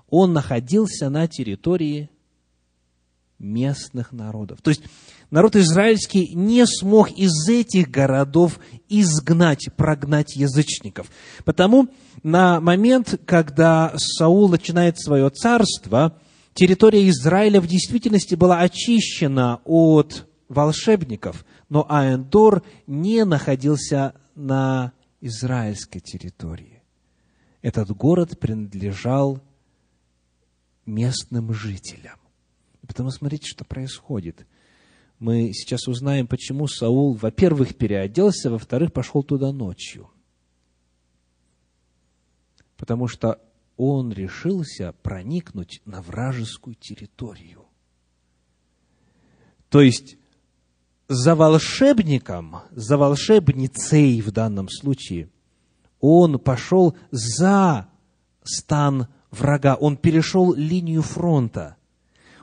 он 0.08 0.32
находился 0.32 1.10
на 1.10 1.28
территории 1.28 2.10
местных 3.38 4.12
народов. 4.12 4.60
То 4.62 4.70
есть 4.70 4.82
народ 5.30 5.56
израильский 5.56 6.34
не 6.34 6.66
смог 6.66 7.10
из 7.10 7.48
этих 7.48 7.90
городов 7.90 8.58
изгнать, 8.88 9.68
прогнать 9.76 10.36
язычников. 10.36 11.10
Потому 11.44 11.88
на 12.22 12.60
момент, 12.60 13.20
когда 13.26 13.92
Саул 13.96 14.48
начинает 14.48 14.98
свое 14.98 15.28
царство, 15.30 16.18
территория 16.54 17.08
Израиля 17.10 17.60
в 17.60 17.66
действительности 17.66 18.34
была 18.34 18.60
очищена 18.60 19.60
от 19.64 20.26
волшебников, 20.48 21.44
но 21.68 21.86
Аэндор 21.88 22.62
не 22.86 23.24
находился 23.24 24.14
на 24.34 24.92
израильской 25.20 26.00
территории. 26.00 26.82
Этот 27.62 27.90
город 27.90 28.38
принадлежал 28.38 29.42
местным 30.84 31.52
жителям. 31.52 32.18
Потому 32.96 33.10
смотрите, 33.10 33.46
что 33.46 33.66
происходит. 33.66 34.46
Мы 35.18 35.52
сейчас 35.52 35.86
узнаем, 35.86 36.26
почему 36.26 36.66
Саул, 36.66 37.12
во-первых, 37.12 37.76
переоделся, 37.76 38.50
во-вторых, 38.50 38.90
пошел 38.90 39.22
туда 39.22 39.52
ночью. 39.52 40.08
Потому 42.78 43.06
что 43.06 43.38
он 43.76 44.14
решился 44.14 44.94
проникнуть 45.02 45.82
на 45.84 46.00
вражескую 46.00 46.74
территорию. 46.74 47.66
То 49.68 49.82
есть, 49.82 50.16
за 51.06 51.34
волшебником, 51.34 52.62
за 52.70 52.96
волшебницей 52.96 54.22
в 54.22 54.30
данном 54.30 54.70
случае, 54.70 55.28
он 56.00 56.38
пошел 56.38 56.96
за 57.10 57.90
стан 58.42 59.08
врага, 59.30 59.74
он 59.74 59.98
перешел 59.98 60.54
линию 60.54 61.02
фронта. 61.02 61.76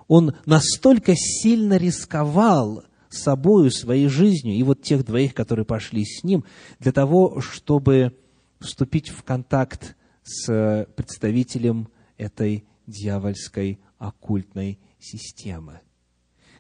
Он 0.07 0.36
настолько 0.45 1.13
сильно 1.15 1.77
рисковал 1.77 2.83
собою, 3.10 3.72
своей 3.72 4.07
жизнью, 4.07 4.55
и 4.55 4.63
вот 4.63 4.81
тех 4.81 5.05
двоих, 5.05 5.33
которые 5.33 5.65
пошли 5.65 6.03
с 6.03 6.24
ним, 6.24 6.43
для 6.79 6.91
того, 6.91 7.41
чтобы 7.41 8.17
вступить 8.60 9.10
в 9.10 9.24
контакт 9.24 9.95
с 10.24 10.88
представителем 10.95 11.89
этой 12.17 12.65
дьявольской 12.88 13.79
оккультной 13.98 14.79
системы. 15.00 15.81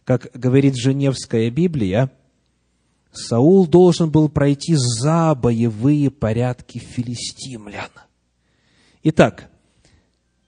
Как 0.03 0.29
говорит 0.33 0.75
Женевская 0.75 1.49
Библия, 1.49 2.11
Саул 3.11 3.67
должен 3.67 4.11
был 4.11 4.27
пройти 4.27 4.75
за 4.75 5.35
боевые 5.35 6.11
порядки 6.11 6.79
филистимлян. 6.79 7.89
Итак, 9.03 9.49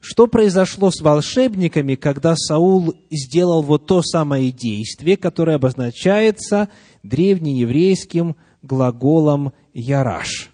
что 0.08 0.28
произошло 0.28 0.92
с 0.92 1.02
волшебниками, 1.02 1.96
когда 1.96 2.36
Саул 2.36 2.94
сделал 3.10 3.64
вот 3.64 3.88
то 3.88 4.04
самое 4.04 4.52
действие, 4.52 5.18
которое 5.18 5.56
обозначается 5.56 6.70
древнееврейским 7.02 8.36
глаголом 8.62 9.52
«яраш»? 9.74 10.52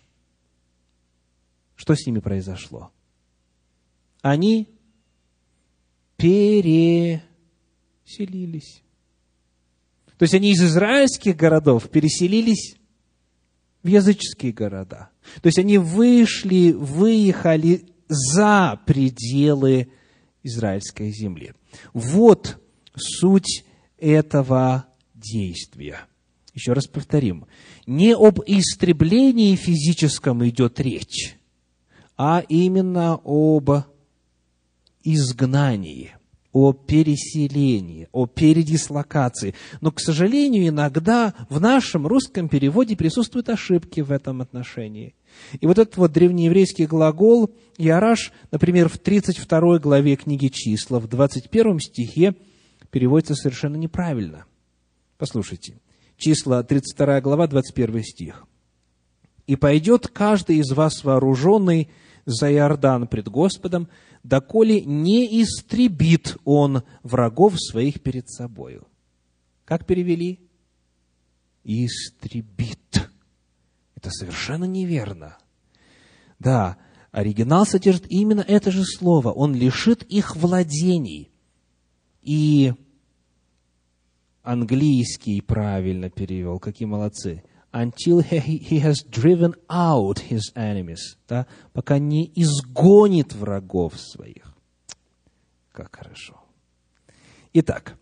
Что 1.75 1.95
с 1.95 2.05
ними 2.05 2.19
произошло? 2.19 2.91
Они 4.21 4.69
переселились. 6.15 7.21
То 10.17 10.23
есть 10.23 10.33
они 10.33 10.51
из 10.51 10.63
израильских 10.63 11.35
городов 11.35 11.89
переселились 11.89 12.77
в 13.83 13.87
языческие 13.89 14.53
города. 14.53 15.09
То 15.41 15.47
есть 15.47 15.59
они 15.59 15.77
вышли, 15.77 16.71
выехали 16.71 17.90
за 18.11 18.77
пределы 18.85 19.89
израильской 20.43 21.11
земли. 21.11 21.53
Вот 21.93 22.61
суть 22.93 23.63
этого 23.97 24.85
действия. 25.13 26.01
Еще 26.53 26.73
раз 26.73 26.87
повторим. 26.87 27.45
Не 27.87 28.13
об 28.13 28.41
истреблении 28.45 29.55
физическом 29.55 30.45
идет 30.47 30.81
речь, 30.81 31.37
а 32.17 32.43
именно 32.49 33.19
об 33.23 33.69
изгнании, 35.03 36.15
о 36.53 36.73
переселении, 36.73 38.07
о 38.11 38.25
передислокации. 38.25 39.55
Но, 39.79 39.91
к 39.91 39.99
сожалению, 39.99 40.67
иногда 40.67 41.33
в 41.49 41.61
нашем 41.61 42.07
русском 42.07 42.49
переводе 42.49 42.95
присутствуют 42.95 43.49
ошибки 43.49 44.01
в 44.01 44.11
этом 44.11 44.41
отношении. 44.41 45.15
И 45.59 45.65
вот 45.65 45.79
этот 45.79 45.95
вот 45.97 46.11
древнееврейский 46.11 46.85
глагол 46.85 47.51
«яраш», 47.77 48.33
например, 48.51 48.89
в 48.89 48.97
32 48.97 49.79
главе 49.79 50.15
книги 50.17 50.47
«Числа», 50.47 50.99
в 50.99 51.07
21 51.07 51.79
стихе 51.79 52.35
переводится 52.89 53.35
совершенно 53.35 53.77
неправильно. 53.77 54.45
Послушайте. 55.17 55.79
Числа, 56.17 56.63
32 56.63 57.21
глава, 57.21 57.47
21 57.47 58.03
стих. 58.03 58.45
«И 59.47 59.55
пойдет 59.55 60.07
каждый 60.07 60.57
из 60.57 60.71
вас 60.71 61.03
вооруженный 61.03 61.89
за 62.25 62.51
Иордан 62.51 63.07
пред 63.07 63.27
Господом, 63.27 63.87
доколе 64.23 64.81
не 64.85 65.41
истребит 65.41 66.37
он 66.45 66.83
врагов 67.03 67.55
своих 67.57 68.01
перед 68.01 68.29
собою». 68.29 68.87
Как 69.71 69.85
перевели? 69.85 70.37
Истребит. 71.63 73.09
Это 73.95 74.09
совершенно 74.09 74.65
неверно. 74.65 75.37
Да, 76.39 76.77
оригинал 77.13 77.65
содержит 77.65 78.05
именно 78.09 78.41
это 78.41 78.69
же 78.69 78.83
слово. 78.83 79.31
Он 79.31 79.55
лишит 79.55 80.03
их 80.03 80.35
владений. 80.35 81.31
И 82.21 82.73
английский 84.43 85.39
правильно 85.39 86.09
перевел, 86.09 86.59
какие 86.59 86.85
молодцы. 86.85 87.41
Until 87.73 88.19
he 88.19 88.79
has 88.79 88.97
driven 89.09 89.55
out 89.69 90.19
his 90.29 90.51
enemies. 90.55 91.15
Да? 91.27 91.47
Пока 91.73 91.99
не 91.99 92.31
изгонит 92.35 93.33
врагов 93.33 93.93
своих. 93.97 94.53
Как 95.71 95.95
хорошо. 95.95 96.41
Итак, 97.53 97.95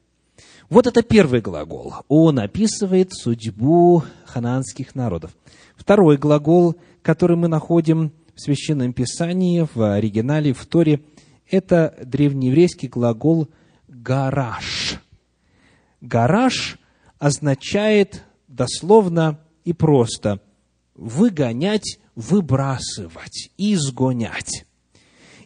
вот 0.70 0.88
это 0.88 1.02
первый 1.02 1.42
глагол. 1.42 1.94
Он 2.08 2.40
описывает 2.40 3.14
судьбу 3.14 4.04
хананских 4.26 4.96
народов. 4.96 5.36
Второй 5.76 6.18
глагол, 6.18 6.76
который 7.02 7.38
мы 7.38 7.48
находим 7.48 8.12
в 8.36 8.42
Священном 8.42 8.94
Писании, 8.94 9.68
в 9.74 9.94
оригинале, 9.96 10.54
в 10.54 10.66
Торе, 10.66 11.02
это 11.50 11.96
древнееврейский 12.04 12.88
глагол 12.88 13.50
«гараж». 13.88 15.00
«Гараж» 16.02 16.80
означает 17.18 18.24
дословно 18.48 19.40
и 19.70 19.74
просто 19.74 20.40
выгонять, 20.96 22.00
выбрасывать, 22.16 23.52
изгонять. 23.56 24.66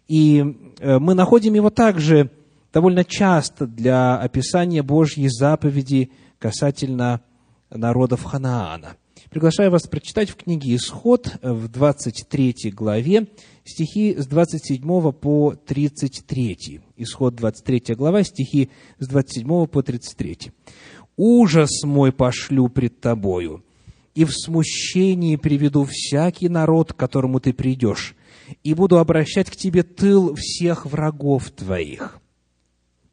И 0.07 0.45
э, 0.79 0.97
мы 0.97 1.13
находим 1.13 1.55
его 1.55 1.69
также 1.69 2.31
довольно 2.71 3.03
часто 3.03 3.67
для 3.67 4.15
описания 4.15 4.81
Божьей 4.81 5.27
заповеди 5.27 6.12
касательно 6.39 7.19
народов 7.69 8.23
Ханаана. 8.23 8.95
Приглашаю 9.29 9.71
вас 9.71 9.88
прочитать 9.88 10.29
в 10.29 10.36
книге 10.38 10.75
«Исход» 10.75 11.29
в 11.41 11.67
23 11.67 12.71
главе 12.71 13.27
стихи 13.65 14.15
с 14.17 14.25
27 14.25 15.12
по 15.12 15.53
33. 15.55 16.79
Исход 16.95 17.36
23 17.36 17.95
глава, 17.95 18.23
стихи 18.23 18.69
с 18.99 19.07
27 19.07 19.67
по 19.67 19.83
33. 19.83 20.53
«Ужас 21.17 21.83
мой 21.83 22.13
пошлю 22.13 22.69
пред 22.69 23.01
тобою, 23.01 23.63
и 24.15 24.26
в 24.26 24.32
смущении 24.32 25.36
приведу 25.36 25.86
всякий 25.89 26.49
народ, 26.49 26.93
к 26.93 26.95
которому 26.95 27.39
ты 27.39 27.54
придешь, 27.54 28.15
и 28.63 28.73
буду 28.73 28.99
обращать 28.99 29.49
к 29.49 29.56
тебе 29.56 29.84
тыл 29.84 30.36
всех 30.36 30.86
врагов 30.86 31.49
твоих. 31.52 32.19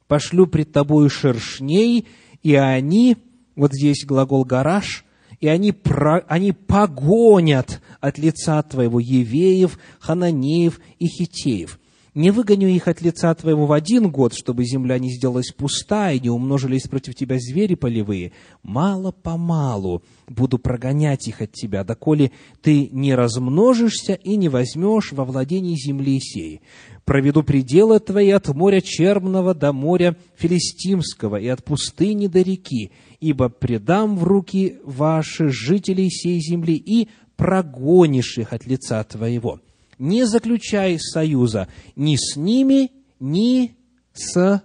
Пошлю 0.06 0.46
пред 0.46 0.72
тобою 0.72 1.08
шершней, 1.08 2.06
и 2.42 2.54
они, 2.54 3.16
вот 3.56 3.72
здесь 3.72 4.04
глагол 4.04 4.44
«гараж», 4.44 5.04
и 5.40 5.48
они, 5.48 5.72
про, 5.72 6.18
они 6.28 6.52
погонят 6.52 7.80
от 8.00 8.18
лица 8.18 8.62
твоего 8.62 9.00
евеев, 9.00 9.78
хананеев 9.98 10.78
и 10.98 11.06
хитеев. 11.06 11.79
Не 12.14 12.32
выгоню 12.32 12.66
их 12.66 12.88
от 12.88 13.00
лица 13.02 13.32
твоего 13.34 13.66
в 13.66 13.72
один 13.72 14.10
год, 14.10 14.34
чтобы 14.34 14.64
земля 14.64 14.98
не 14.98 15.12
сделалась 15.12 15.52
пуста, 15.52 16.10
и 16.10 16.18
не 16.18 16.28
умножились 16.28 16.88
против 16.88 17.14
тебя 17.14 17.38
звери 17.38 17.76
полевые. 17.76 18.32
Мало-помалу 18.64 20.02
буду 20.26 20.58
прогонять 20.58 21.28
их 21.28 21.40
от 21.40 21.52
тебя, 21.52 21.84
доколе 21.84 22.32
ты 22.62 22.88
не 22.90 23.14
размножишься 23.14 24.14
и 24.14 24.36
не 24.36 24.48
возьмешь 24.48 25.12
во 25.12 25.24
владение 25.24 25.76
земли 25.76 26.18
сей. 26.20 26.62
Проведу 27.04 27.44
пределы 27.44 28.00
твои 28.00 28.30
от 28.30 28.48
моря 28.48 28.80
Черного 28.80 29.54
до 29.54 29.72
моря 29.72 30.16
Филистимского 30.36 31.36
и 31.36 31.46
от 31.46 31.62
пустыни 31.62 32.26
до 32.26 32.42
реки, 32.42 32.90
ибо 33.20 33.48
предам 33.48 34.16
в 34.16 34.24
руки 34.24 34.78
ваши 34.84 35.48
жителей 35.48 36.10
сей 36.10 36.40
земли 36.40 36.74
и 36.74 37.08
прогонишь 37.36 38.36
их 38.36 38.52
от 38.52 38.66
лица 38.66 39.04
твоего» 39.04 39.60
не 40.00 40.24
заключай 40.26 40.98
союза 40.98 41.68
ни 41.94 42.16
с 42.16 42.34
ними, 42.34 42.90
ни 43.20 43.76
с 44.14 44.64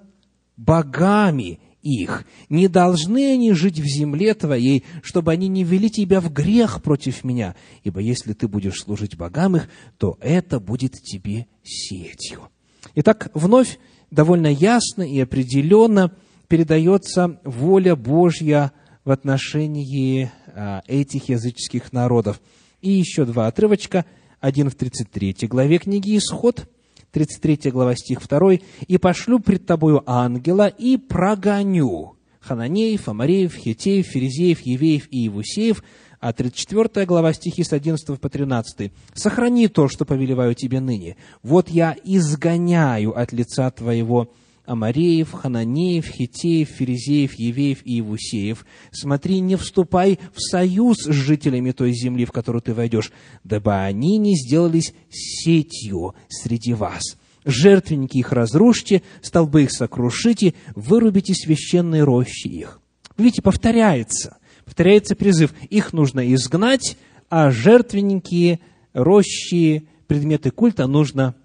богами 0.57 1.59
их. 1.81 2.25
Не 2.49 2.67
должны 2.67 3.33
они 3.33 3.51
жить 3.51 3.79
в 3.79 3.85
земле 3.85 4.33
твоей, 4.33 4.85
чтобы 5.03 5.33
они 5.33 5.47
не 5.49 5.63
вели 5.63 5.91
тебя 5.91 6.21
в 6.21 6.31
грех 6.31 6.81
против 6.81 7.23
меня. 7.23 7.55
Ибо 7.83 7.99
если 7.99 8.33
ты 8.33 8.47
будешь 8.47 8.81
служить 8.81 9.17
богам 9.17 9.57
их, 9.57 9.69
то 9.97 10.17
это 10.21 10.59
будет 10.59 10.93
тебе 10.93 11.47
сетью. 11.63 12.47
Итак, 12.95 13.29
вновь 13.33 13.77
довольно 14.09 14.47
ясно 14.47 15.03
и 15.03 15.19
определенно 15.19 16.15
передается 16.47 17.41
воля 17.43 17.95
Божья 17.97 18.71
в 19.03 19.11
отношении 19.11 20.31
а, 20.47 20.81
этих 20.87 21.27
языческих 21.27 21.91
народов. 21.91 22.39
И 22.81 22.91
еще 22.91 23.25
два 23.25 23.47
отрывочка– 23.47 24.05
один 24.45 24.69
в 24.69 24.75
33 24.75 25.47
главе 25.47 25.79
книги 25.79 26.15
«Исход», 26.17 26.67
33 27.11 27.71
глава, 27.71 27.95
стих 27.95 28.19
2, 28.27 28.59
«И 28.87 28.99
пошлю 28.99 29.39
пред 29.39 29.65
тобою 29.65 30.03
ангела, 30.05 30.67
и 30.67 30.97
прогоню 30.97 32.15
Хананеев, 32.41 33.09
Амареев, 33.09 33.55
Хитеев, 33.55 34.05
Ферезеев, 34.05 34.61
Евеев 34.61 35.07
и 35.09 35.21
Евусеев, 35.21 35.83
а 36.19 36.31
34 36.31 37.07
глава, 37.07 37.33
стихи 37.33 37.63
с 37.63 37.73
11 37.73 38.19
по 38.19 38.29
13. 38.29 38.91
«Сохрани 39.15 39.67
то, 39.67 39.87
что 39.87 40.05
повелеваю 40.05 40.53
тебе 40.53 40.79
ныне. 40.79 41.17
Вот 41.41 41.69
я 41.69 41.95
изгоняю 42.03 43.19
от 43.19 43.33
лица 43.33 43.71
твоего 43.71 44.29
Амареев, 44.65 45.31
Хананеев, 45.31 46.07
Хитеев, 46.07 46.69
Ферезеев, 46.69 47.33
Евеев 47.35 47.85
и 47.85 47.93
Евусеев. 47.93 48.65
Смотри, 48.91 49.39
не 49.39 49.55
вступай 49.55 50.19
в 50.33 50.41
союз 50.41 50.97
с 50.97 51.11
жителями 51.11 51.71
той 51.71 51.93
земли, 51.93 52.25
в 52.25 52.31
которую 52.31 52.61
ты 52.61 52.73
войдешь, 52.73 53.11
дабы 53.43 53.73
они 53.75 54.17
не 54.17 54.35
сделались 54.35 54.93
сетью 55.09 56.15
среди 56.29 56.73
вас. 56.73 57.17
Жертвенники 57.45 58.17
их 58.17 58.31
разрушьте, 58.31 59.03
столбы 59.21 59.63
их 59.63 59.71
сокрушите, 59.71 60.55
вырубите 60.73 61.33
священные 61.35 62.03
рощи 62.03 62.47
их. 62.47 62.81
Видите, 63.17 63.43
повторяется, 63.43 64.37
повторяется 64.65 65.15
призыв. 65.15 65.53
Их 65.69 65.93
нужно 65.93 66.33
изгнать, 66.33 66.97
а 67.29 67.51
жертвенники, 67.51 68.59
рощи, 68.93 69.87
предметы 70.07 70.49
культа 70.49 70.87
нужно 70.87 71.35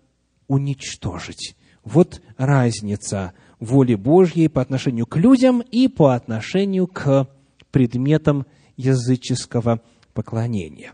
уничтожить. 0.49 1.55
Вот 1.93 2.23
разница 2.37 3.33
воли 3.59 3.97
Божьей 3.97 4.47
по 4.47 4.63
отношению 4.63 5.07
к 5.07 5.17
людям 5.17 5.61
и 5.61 5.89
по 5.89 6.15
отношению 6.15 6.87
к 6.87 7.29
предметам 7.73 8.47
языческого 8.77 9.81
поклонения. 10.15 10.93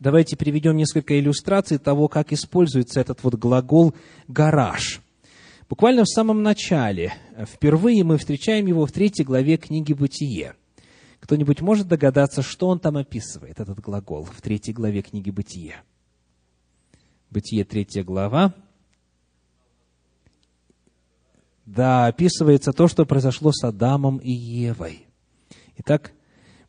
Давайте 0.00 0.36
приведем 0.36 0.76
несколько 0.76 1.18
иллюстраций 1.18 1.78
того, 1.78 2.08
как 2.08 2.32
используется 2.32 3.00
этот 3.00 3.22
вот 3.22 3.36
глагол 3.36 3.94
«гараж». 4.26 5.00
Буквально 5.68 6.02
в 6.02 6.08
самом 6.08 6.42
начале, 6.42 7.12
впервые 7.46 8.02
мы 8.02 8.18
встречаем 8.18 8.66
его 8.66 8.86
в 8.86 8.92
третьей 8.92 9.24
главе 9.24 9.58
книги 9.58 9.92
«Бытие». 9.92 10.54
Кто-нибудь 11.20 11.60
может 11.60 11.86
догадаться, 11.86 12.42
что 12.42 12.66
он 12.66 12.80
там 12.80 12.96
описывает, 12.96 13.60
этот 13.60 13.78
глагол, 13.78 14.24
в 14.24 14.42
третьей 14.42 14.74
главе 14.74 15.02
книги 15.02 15.30
«Бытие»? 15.30 15.76
Бытие, 17.30 17.64
третья 17.64 18.02
глава, 18.02 18.54
да, 21.74 22.06
описывается 22.06 22.72
то, 22.72 22.88
что 22.88 23.04
произошло 23.04 23.52
с 23.52 23.62
Адамом 23.64 24.18
и 24.18 24.32
Евой. 24.32 25.06
Итак, 25.78 26.12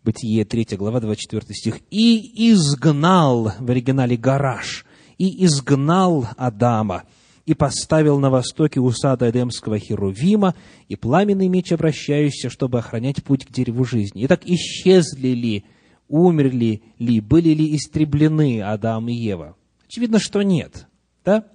Бытие 0.03 0.45
3 0.45 0.77
глава 0.77 0.99
24 0.99 1.53
стих. 1.53 1.79
«И 1.91 2.51
изгнал» 2.51 3.53
в 3.59 3.69
оригинале 3.69 4.17
«гараж», 4.17 4.85
«и 5.19 5.45
изгнал 5.45 6.27
Адама, 6.37 7.03
и 7.45 7.53
поставил 7.53 8.19
на 8.19 8.31
востоке 8.31 8.79
у 8.79 8.89
сада 8.91 9.29
Эдемского 9.29 9.77
Херувима 9.77 10.55
и 10.87 10.95
пламенный 10.95 11.49
меч 11.49 11.71
обращающийся, 11.71 12.49
чтобы 12.49 12.79
охранять 12.79 13.23
путь 13.23 13.45
к 13.45 13.51
дереву 13.51 13.85
жизни. 13.85 14.25
Итак, 14.25 14.41
исчезли 14.45 15.29
ли, 15.29 15.65
умерли 16.07 16.81
ли, 16.97 17.19
были 17.19 17.49
ли 17.49 17.75
истреблены 17.75 18.61
Адам 18.61 19.07
и 19.09 19.13
Ева? 19.13 19.55
Очевидно, 19.87 20.19
что 20.19 20.41
нет. 20.41 20.87
Да? 21.25 21.45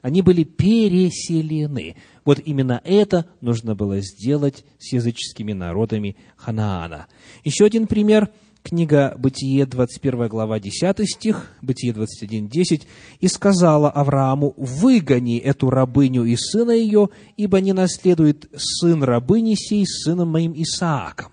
Они 0.00 0.20
были 0.20 0.44
переселены. 0.44 1.96
Вот 2.24 2.38
именно 2.38 2.80
это 2.84 3.26
нужно 3.40 3.74
было 3.74 4.00
сделать 4.00 4.64
с 4.78 4.92
языческими 4.92 5.52
народами 5.52 6.16
Ханаана. 6.36 7.06
Еще 7.44 7.64
один 7.64 7.86
пример– 7.86 8.30
Книга 8.64 9.14
Бытие, 9.18 9.66
21 9.66 10.26
глава, 10.28 10.58
10 10.58 11.06
стих, 11.06 11.50
Бытие 11.60 11.92
21, 11.92 12.48
10. 12.48 12.86
«И 13.20 13.28
сказала 13.28 13.90
Аврааму, 13.90 14.54
выгони 14.56 15.36
эту 15.36 15.68
рабыню 15.68 16.24
и 16.24 16.34
сына 16.34 16.70
ее, 16.70 17.10
ибо 17.36 17.60
не 17.60 17.74
наследует 17.74 18.46
сын 18.56 19.02
рабыни 19.02 19.54
сей 19.54 19.84
с 19.86 20.04
сыном 20.04 20.30
моим 20.30 20.54
Исааком». 20.56 21.32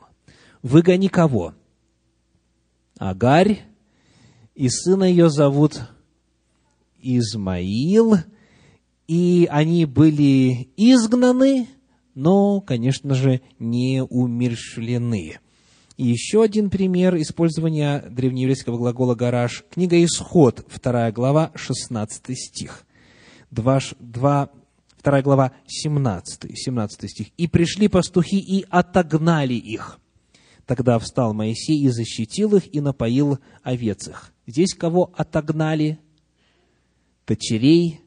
Выгони 0.62 1.08
кого? 1.08 1.54
Агарь, 2.98 3.62
и 4.54 4.68
сына 4.68 5.06
ее 5.06 5.30
зовут 5.30 5.80
Измаил, 7.02 8.18
и 9.12 9.46
они 9.52 9.84
были 9.84 10.70
изгнаны, 10.78 11.68
но, 12.16 12.62
конечно 12.62 13.14
же, 13.14 13.42
не 13.60 14.02
умершлены. 14.02 15.40
И 15.98 16.08
еще 16.08 16.42
один 16.42 16.70
пример 16.70 17.18
использования 17.18 18.06
древнееврейского 18.10 18.78
глагола 18.78 19.14
«гараж». 19.16 19.66
Книга 19.70 20.02
«Исход», 20.02 20.66
вторая 20.70 21.12
глава, 21.12 21.52
16 21.56 22.40
стих. 22.40 22.86
2, 23.50 23.80
2, 24.00 24.50
вторая 24.96 25.24
глава, 25.24 25.52
17, 25.68 26.58
17 26.58 27.12
стих. 27.12 27.28
«И 27.36 27.48
пришли 27.50 27.90
пастухи 27.90 28.40
и 28.40 28.66
отогнали 28.70 29.56
их. 29.56 30.00
Тогда 30.66 30.98
встал 31.00 31.34
Моисей 31.34 31.84
и 31.84 31.90
защитил 31.90 32.56
их, 32.56 32.74
и 32.74 32.80
напоил 32.80 33.40
овец 33.62 34.08
их». 34.08 34.32
Здесь 34.48 34.74
кого 34.74 35.12
отогнали? 35.18 36.00
Дочерей 37.28 38.00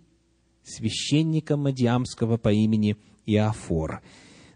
священника 0.64 1.56
Мадиамского 1.56 2.36
по 2.36 2.52
имени 2.52 2.96
Иофор. 3.26 4.02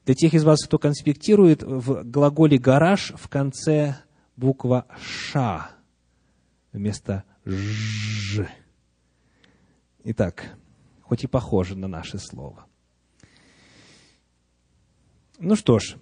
Для 0.04 0.14
тех 0.14 0.34
из 0.34 0.44
вас, 0.44 0.64
кто 0.64 0.78
конспектирует, 0.78 1.62
в 1.62 2.02
глаголе 2.02 2.58
«гараж» 2.58 3.12
в 3.16 3.28
конце 3.28 3.96
буква 4.36 4.86
«ша» 4.98 5.70
вместо 6.72 7.24
«ж». 7.44 8.48
Итак, 10.04 10.56
хоть 11.02 11.24
и 11.24 11.26
похоже 11.26 11.76
на 11.76 11.88
наше 11.88 12.18
слово. 12.18 12.64
Ну 15.38 15.54
что 15.54 15.78
ж, 15.78 15.96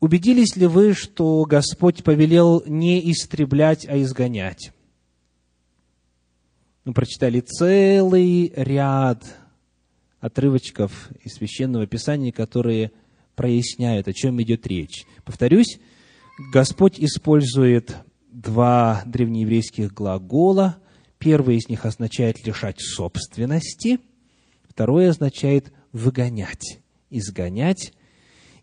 убедились 0.00 0.56
ли 0.56 0.66
вы, 0.66 0.94
что 0.94 1.44
Господь 1.44 2.02
повелел 2.02 2.62
не 2.66 3.10
истреблять, 3.12 3.86
а 3.86 4.00
изгонять? 4.00 4.72
Мы 6.84 6.94
прочитали 6.94 7.40
целый 7.40 8.52
ряд 8.56 9.22
отрывочков 10.20 11.10
из 11.22 11.34
Священного 11.34 11.86
Писания, 11.86 12.32
которые 12.32 12.92
проясняют, 13.34 14.06
о 14.08 14.12
чем 14.12 14.40
идет 14.42 14.66
речь. 14.66 15.06
Повторюсь, 15.24 15.78
Господь 16.52 17.00
использует 17.00 17.96
два 18.30 19.02
древнееврейских 19.06 19.92
глагола. 19.92 20.78
Первый 21.18 21.56
из 21.56 21.68
них 21.68 21.84
означает 21.84 22.46
лишать 22.46 22.80
собственности, 22.80 23.98
второй 24.68 25.10
означает 25.10 25.72
выгонять, 25.92 26.80
изгонять, 27.10 27.92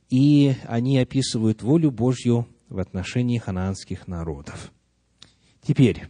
и 0.10 0.56
они 0.66 0.98
описывают 0.98 1.62
волю 1.62 1.92
Божью 1.92 2.48
в 2.70 2.80
отношении 2.80 3.38
ханаанских 3.38 4.08
народов. 4.08 4.72
Теперь, 5.62 6.06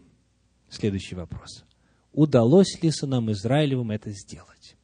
следующий 0.70 1.16
вопрос. 1.16 1.66
Удалось 2.14 2.82
ли 2.82 2.92
сынам 2.92 3.32
Израилевым 3.32 3.92
это 3.92 4.12
сделать? 4.12 4.77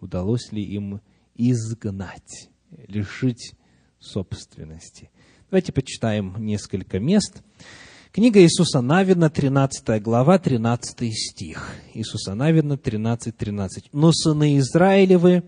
Удалось 0.00 0.52
ли 0.52 0.62
им 0.62 1.00
изгнать, 1.34 2.48
лишить 2.86 3.54
собственности. 3.98 5.10
Давайте 5.50 5.72
почитаем 5.72 6.34
несколько 6.38 6.98
мест. 6.98 7.42
Книга 8.12 8.40
Иисуса 8.40 8.80
Навина, 8.80 9.30
13 9.30 10.02
глава, 10.02 10.38
13 10.38 11.12
стих. 11.14 11.74
Иисуса 11.94 12.34
Навина, 12.34 12.76
13, 12.76 13.36
13. 13.36 13.84
«Но 13.92 14.12
сыны 14.12 14.58
Израилевы 14.58 15.44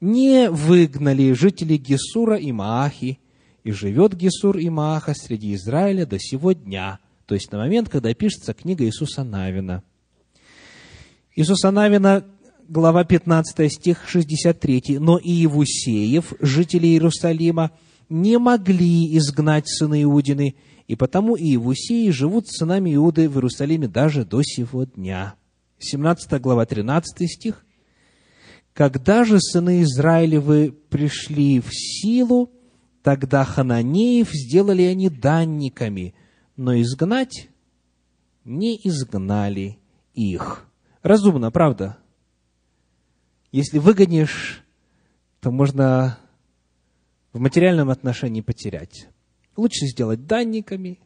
не 0.00 0.48
выгнали 0.50 1.32
жителей 1.32 1.76
Гесура 1.76 2.36
и 2.36 2.52
Маахи, 2.52 3.18
и 3.64 3.72
живет 3.72 4.14
Гесур 4.14 4.58
и 4.58 4.68
Мааха 4.70 5.14
среди 5.14 5.54
Израиля 5.54 6.06
до 6.06 6.18
сего 6.18 6.52
дня». 6.52 7.00
То 7.26 7.34
есть 7.34 7.52
на 7.52 7.58
момент, 7.58 7.90
когда 7.90 8.14
пишется 8.14 8.54
книга 8.54 8.84
Иисуса 8.84 9.22
Навина. 9.22 9.82
Иисуса 11.36 11.70
Навина, 11.70 12.24
глава 12.68 13.04
15, 13.04 13.72
стих 13.72 14.06
63. 14.06 14.98
«Но 15.00 15.18
и 15.18 15.30
Иевусеев, 15.30 16.34
жители 16.40 16.86
Иерусалима, 16.88 17.72
не 18.08 18.38
могли 18.38 19.16
изгнать 19.16 19.68
сыны 19.68 20.02
Иудины, 20.02 20.54
и 20.86 20.94
потому 20.94 21.34
и 21.34 21.44
Иевусеи 21.44 22.10
живут 22.10 22.48
с 22.48 22.58
сынами 22.58 22.94
Иуды 22.94 23.28
в 23.28 23.36
Иерусалиме 23.36 23.88
даже 23.88 24.24
до 24.24 24.42
сего 24.42 24.84
дня». 24.84 25.34
17 25.78 26.40
глава, 26.40 26.66
13 26.66 27.30
стих. 27.30 27.64
«Когда 28.74 29.24
же 29.24 29.40
сыны 29.40 29.82
Израилевы 29.82 30.74
пришли 30.90 31.60
в 31.60 31.68
силу, 31.70 32.50
тогда 33.02 33.44
хананеев 33.44 34.30
сделали 34.30 34.82
они 34.82 35.08
данниками, 35.08 36.14
но 36.56 36.78
изгнать 36.80 37.48
не 38.44 38.76
изгнали 38.84 39.78
их». 40.14 40.64
Разумно, 41.02 41.50
правда? 41.50 41.98
Если 43.50 43.78
выгонишь, 43.78 44.62
то 45.40 45.50
можно 45.50 46.18
в 47.32 47.40
материальном 47.40 47.88
отношении 47.88 48.42
потерять. 48.42 49.08
Лучше 49.56 49.86
сделать 49.86 50.26
данниками, 50.26 50.98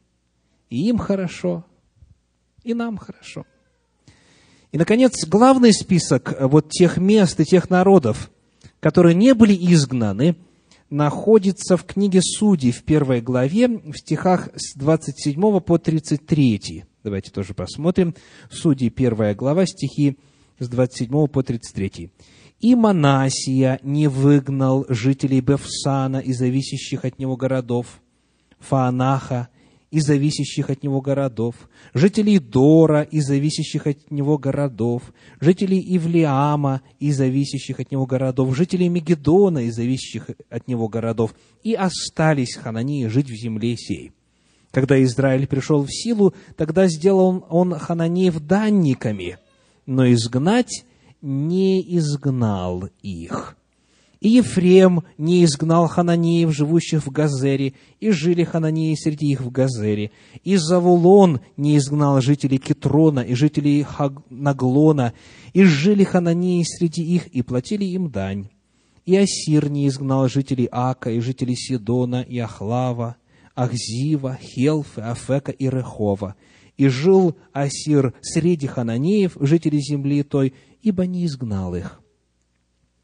и 0.68 0.88
им 0.88 0.98
хорошо, 0.98 1.64
и 2.64 2.74
нам 2.74 2.96
хорошо. 2.98 3.46
И, 4.72 4.78
наконец, 4.78 5.26
главный 5.26 5.72
список 5.72 6.34
вот 6.40 6.70
тех 6.70 6.96
мест 6.96 7.38
и 7.38 7.44
тех 7.44 7.70
народов, 7.70 8.30
которые 8.80 9.14
не 9.14 9.34
были 9.34 9.54
изгнаны, 9.54 10.36
находится 10.90 11.76
в 11.76 11.84
книге 11.84 12.20
Судей 12.22 12.72
в 12.72 12.82
первой 12.82 13.20
главе, 13.20 13.68
в 13.68 13.94
стихах 13.96 14.48
с 14.56 14.74
27 14.76 15.60
по 15.60 15.78
33. 15.78 16.84
Давайте 17.04 17.30
тоже 17.30 17.54
посмотрим. 17.54 18.14
Судей 18.50 18.90
первая 18.90 19.34
глава, 19.34 19.66
стихи 19.66 20.18
с 20.62 20.68
27 20.68 21.26
по 21.26 21.42
33. 21.42 22.10
И 22.60 22.74
Манасия 22.74 23.80
не 23.82 24.06
выгнал 24.06 24.86
жителей 24.88 25.40
Бефсана 25.40 26.18
и 26.18 26.32
зависящих 26.32 27.04
от 27.04 27.18
него 27.18 27.36
городов, 27.36 28.00
Фаанаха 28.60 29.48
и 29.90 30.00
зависящих 30.00 30.70
от 30.70 30.82
него 30.82 31.00
городов, 31.00 31.54
жителей 31.92 32.38
Дора 32.38 33.02
и 33.02 33.20
зависящих 33.20 33.86
от 33.86 34.10
него 34.10 34.38
городов, 34.38 35.02
жителей 35.40 35.84
Ивлеама 35.96 36.80
и 36.98 37.12
зависящих 37.12 37.80
от 37.80 37.90
него 37.90 38.06
городов, 38.06 38.56
жителей 38.56 38.88
Мегедона 38.88 39.58
и 39.58 39.70
зависящих 39.70 40.30
от 40.48 40.68
него 40.68 40.88
городов, 40.88 41.34
и 41.62 41.74
остались 41.74 42.54
ханании 42.54 43.06
жить 43.08 43.28
в 43.28 43.34
земле 43.34 43.76
сей. 43.76 44.12
Когда 44.70 45.02
Израиль 45.02 45.46
пришел 45.46 45.84
в 45.84 45.92
силу, 45.92 46.32
тогда 46.56 46.88
сделал 46.88 47.44
он 47.50 47.74
хананеев 47.74 48.40
данниками, 48.40 49.36
но 49.86 50.10
изгнать 50.12 50.84
не 51.20 51.80
изгнал 51.96 52.88
их. 53.02 53.56
И 54.22 54.36
Ефрем 54.36 55.02
не 55.18 55.42
изгнал 55.44 55.88
хананеев, 55.88 56.54
живущих 56.54 57.04
в 57.04 57.10
Газере, 57.10 57.74
и 57.98 58.12
жили 58.12 58.44
хананеи 58.44 58.94
среди 58.94 59.32
их 59.32 59.40
в 59.40 59.50
Газере. 59.50 60.12
И 60.44 60.54
Завулон 60.54 61.40
не 61.56 61.76
изгнал 61.76 62.20
жителей 62.20 62.58
Китрона 62.58 63.20
и 63.20 63.34
жителей 63.34 63.84
Наглола, 64.30 65.12
и 65.52 65.64
жили 65.64 66.04
хананеи 66.04 66.62
среди 66.62 67.02
их, 67.02 67.26
и 67.28 67.42
платили 67.42 67.84
им 67.84 68.10
дань. 68.10 68.46
И 69.06 69.16
Асир 69.16 69.68
не 69.68 69.88
изгнал 69.88 70.28
жителей 70.28 70.68
Акко 70.70 71.10
и 71.10 71.18
жителей 71.18 71.56
Сидона 71.56 72.22
и 72.22 72.38
Ахлава, 72.38 73.16
Ахзива, 73.56 74.38
Хелвы, 74.40 75.10
Афека 75.10 75.50
и 75.50 75.68
Рехова. 75.68 76.36
И 76.76 76.88
жил 76.88 77.36
Асир 77.52 78.14
среди 78.22 78.66
хананеев, 78.66 79.36
жителей 79.40 79.80
земли 79.80 80.22
той, 80.22 80.54
ибо 80.82 81.06
не 81.06 81.26
изгнал 81.26 81.74
их. 81.74 82.00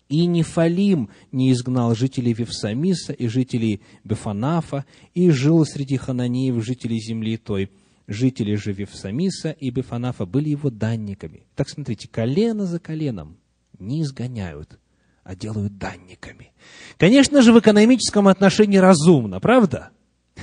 И 0.08 0.24
Нефалим 0.24 1.10
не 1.32 1.52
изгнал 1.52 1.94
жителей 1.94 2.32
Вевсамиса 2.32 3.12
и 3.12 3.28
жителей 3.28 3.82
Бефанафа, 4.04 4.86
и 5.12 5.30
жил 5.30 5.64
среди 5.66 5.96
хананеев 5.96 6.64
жителей 6.64 6.98
земли 6.98 7.36
той. 7.36 7.70
Жители 8.06 8.54
же 8.54 8.72
Вевсамиса 8.72 9.50
и 9.50 9.68
Бефанафа 9.68 10.24
были 10.24 10.48
его 10.48 10.70
данниками. 10.70 11.46
Так 11.54 11.68
смотрите, 11.68 12.08
колено 12.08 12.64
за 12.64 12.78
коленом 12.78 13.36
не 13.78 14.02
изгоняют, 14.02 14.78
а 15.24 15.36
делают 15.36 15.76
данниками. 15.76 16.52
Конечно 16.96 17.42
же, 17.42 17.52
в 17.52 17.58
экономическом 17.58 18.28
отношении 18.28 18.78
разумно, 18.78 19.40
правда? 19.40 19.90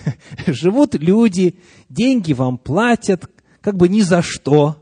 Живут 0.48 0.96
люди, 0.96 1.60
деньги 1.90 2.34
вам 2.34 2.58
платят, 2.58 3.30
как 3.62 3.78
бы 3.78 3.88
ни 3.90 4.02
за 4.02 4.22
что. 4.22 4.82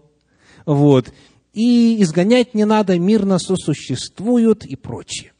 Вот 0.66 1.14
и 1.54 2.02
изгонять 2.02 2.56
не 2.56 2.66
надо, 2.66 2.98
мирно 2.98 3.38
сосуществуют 3.38 4.66
и 4.66 4.76
прочее. 4.76 5.34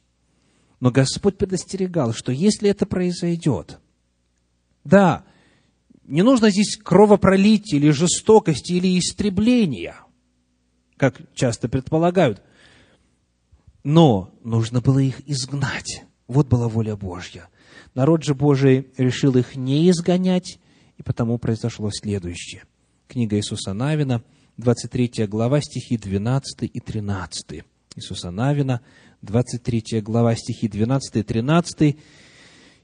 Но 0.80 0.90
Господь 0.90 1.36
предостерегал, 1.36 2.12
что 2.12 2.30
если 2.30 2.70
это 2.70 2.86
произойдет, 2.86 3.80
да, 4.84 5.24
не 6.04 6.22
нужно 6.22 6.50
здесь 6.50 6.76
кровопролития 6.76 7.78
или 7.78 7.90
жестокости 7.90 8.72
или 8.72 8.98
истребления, 8.98 9.96
как 10.96 11.20
часто 11.34 11.68
предполагают, 11.68 12.42
но 13.82 14.32
нужно 14.44 14.80
было 14.80 15.00
их 15.00 15.26
изгнать. 15.28 16.04
Вот 16.28 16.48
была 16.48 16.68
воля 16.68 16.96
Божья. 16.96 17.48
Народ 17.94 18.22
же 18.24 18.34
Божий 18.34 18.88
решил 18.96 19.36
их 19.36 19.56
не 19.56 19.90
изгонять, 19.90 20.58
и 20.98 21.02
потому 21.02 21.38
произошло 21.38 21.90
следующее. 21.92 22.64
Книга 23.08 23.36
Иисуса 23.36 23.72
Навина– 23.72 24.22
23 24.56 25.26
глава, 25.26 25.60
стихи 25.60 25.96
12 25.96 26.70
и 26.72 26.80
13. 26.80 27.64
Иисуса 27.96 28.30
Навина, 28.30 28.80
23 29.22 30.00
глава, 30.00 30.36
стихи 30.36 30.68
12 30.68 31.16
и 31.16 31.22
13. 31.22 31.96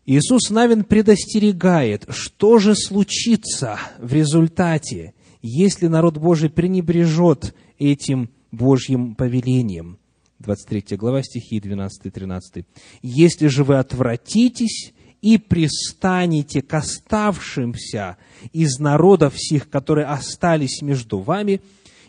Иисус 0.06 0.50
Навин 0.50 0.82
предостерегает, 0.82 2.06
что 2.08 2.58
же 2.58 2.74
случится 2.74 3.78
в 3.98 4.12
результате, 4.12 5.14
если 5.42 5.86
народ 5.86 6.16
Божий 6.18 6.50
пренебрежет 6.50 7.54
этим 7.78 8.30
Божьим 8.50 9.14
повелением. 9.14 9.99
23 10.40 10.96
глава, 10.96 11.22
стихи 11.22 11.60
12 11.60 12.06
и 12.06 12.10
13. 12.10 12.64
«Если 13.02 13.46
же 13.48 13.62
вы 13.62 13.76
отвратитесь 13.78 14.94
и 15.20 15.36
пристанете 15.36 16.62
к 16.62 16.72
оставшимся 16.72 18.16
из 18.52 18.78
народов 18.78 19.34
всех, 19.34 19.68
которые 19.68 20.06
остались 20.06 20.80
между 20.80 21.18
вами, 21.18 21.60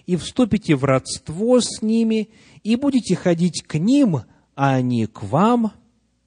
и 0.06 0.15
вступите 0.15 0.76
в 0.76 0.86
родство 0.86 1.60
с 1.60 1.82
ними, 1.82 2.30
и 2.63 2.78
будете 2.78 3.15
ходить 3.15 3.63
к 3.63 3.78
ним, 3.78 4.22
а 4.56 4.76
они 4.76 5.08
к 5.08 5.24
вам, 5.24 5.74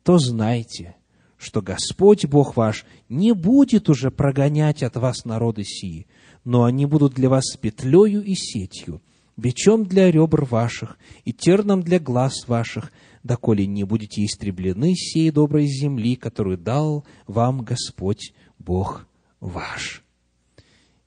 то 0.03 0.19
знайте, 0.19 0.97
что 1.39 1.63
Господь 1.63 2.27
Бог 2.27 2.57
ваш 2.57 2.85
не 3.09 3.33
будет 3.33 3.89
уже 3.89 4.11
прогонять 4.11 4.83
от 4.83 4.97
вас 4.97 5.25
народы 5.25 5.65
сии, 5.65 6.07
но 6.45 6.65
они 6.65 6.85
будут 6.85 7.15
для 7.15 7.31
вас 7.31 7.57
петлею 7.59 8.23
и 8.23 8.35
сетью, 8.35 9.01
бичом 9.37 9.85
для 9.85 10.11
ребр 10.11 10.45
ваших 10.45 10.99
и 11.25 11.33
терном 11.33 11.83
для 11.83 11.99
глаз 11.99 12.47
ваших, 12.47 12.93
доколе 13.23 13.67
не 13.67 13.85
будете 13.85 14.25
истреблены 14.25 14.95
сей 14.95 15.31
доброй 15.31 15.67
земли, 15.67 16.17
которую 16.17 16.59
дал 16.59 17.05
вам 17.27 17.63
Господь 17.63 18.33
Бог 18.59 19.07
ваш. 19.41 20.03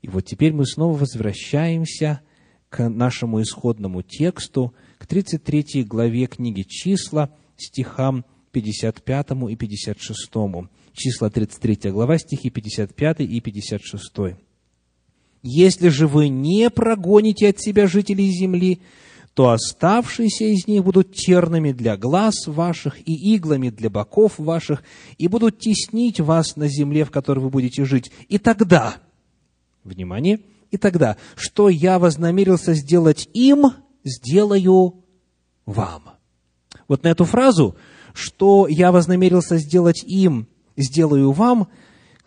И 0.01 0.09
вот 0.09 0.25
теперь 0.25 0.53
мы 0.53 0.65
снова 0.65 0.97
возвращаемся 0.97 2.21
к 2.69 2.87
нашему 2.89 3.41
исходному 3.41 4.01
тексту, 4.01 4.73
к 4.97 5.07
33 5.07 5.83
главе 5.83 6.27
книги 6.27 6.63
«Числа», 6.63 7.33
стихам 7.55 8.25
55 8.51 9.27
и 9.49 9.55
56. 9.55 10.29
Числа 10.93 11.29
33 11.29 11.91
глава, 11.91 12.17
стихи 12.17 12.49
55 12.49 13.21
и 13.21 13.39
56. 13.39 14.37
«Если 15.41 15.89
же 15.89 16.07
вы 16.07 16.29
не 16.29 16.69
прогоните 16.69 17.49
от 17.49 17.59
себя 17.59 17.87
жителей 17.87 18.29
земли, 18.31 18.81
то 19.37 19.51
оставшиеся 19.51 20.45
из 20.45 20.65
них 20.65 20.83
будут 20.83 21.13
тернами 21.13 21.71
для 21.71 21.95
глаз 21.95 22.47
ваших 22.47 22.99
и 23.07 23.35
иглами 23.35 23.69
для 23.69 23.87
боков 23.87 24.39
ваших, 24.39 24.83
и 25.19 25.27
будут 25.27 25.59
теснить 25.59 26.19
вас 26.19 26.55
на 26.55 26.67
земле, 26.67 27.05
в 27.05 27.11
которой 27.11 27.39
вы 27.39 27.51
будете 27.51 27.85
жить. 27.85 28.11
И 28.29 28.39
тогда, 28.39 28.95
внимание, 29.83 30.39
и 30.71 30.77
тогда, 30.77 31.17
что 31.35 31.69
я 31.69 31.99
вознамерился 31.99 32.73
сделать 32.73 33.29
им, 33.33 33.73
сделаю 34.03 35.03
вам. 35.67 36.03
Вот 36.87 37.03
на 37.03 37.09
эту 37.09 37.25
фразу, 37.25 37.75
что 38.13 38.67
я 38.67 38.91
вознамерился 38.91 39.57
сделать 39.57 40.03
им, 40.03 40.47
сделаю 40.75 41.31
вам, 41.31 41.67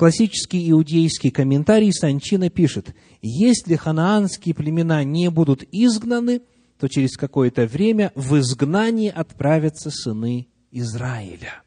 классический 0.00 0.70
иудейский 0.70 1.30
комментарий 1.30 1.92
Санчина 1.92 2.48
пишет, 2.48 2.94
если 3.20 3.76
ханаанские 3.76 4.54
племена 4.54 5.04
не 5.04 5.28
будут 5.28 5.62
изгнаны, 5.72 6.40
то 6.78 6.88
через 6.88 7.18
какое-то 7.18 7.66
время 7.66 8.10
в 8.14 8.38
изгнание 8.38 9.10
отправятся 9.10 9.90
сыны 9.90 10.48
Израиля. 10.70 11.64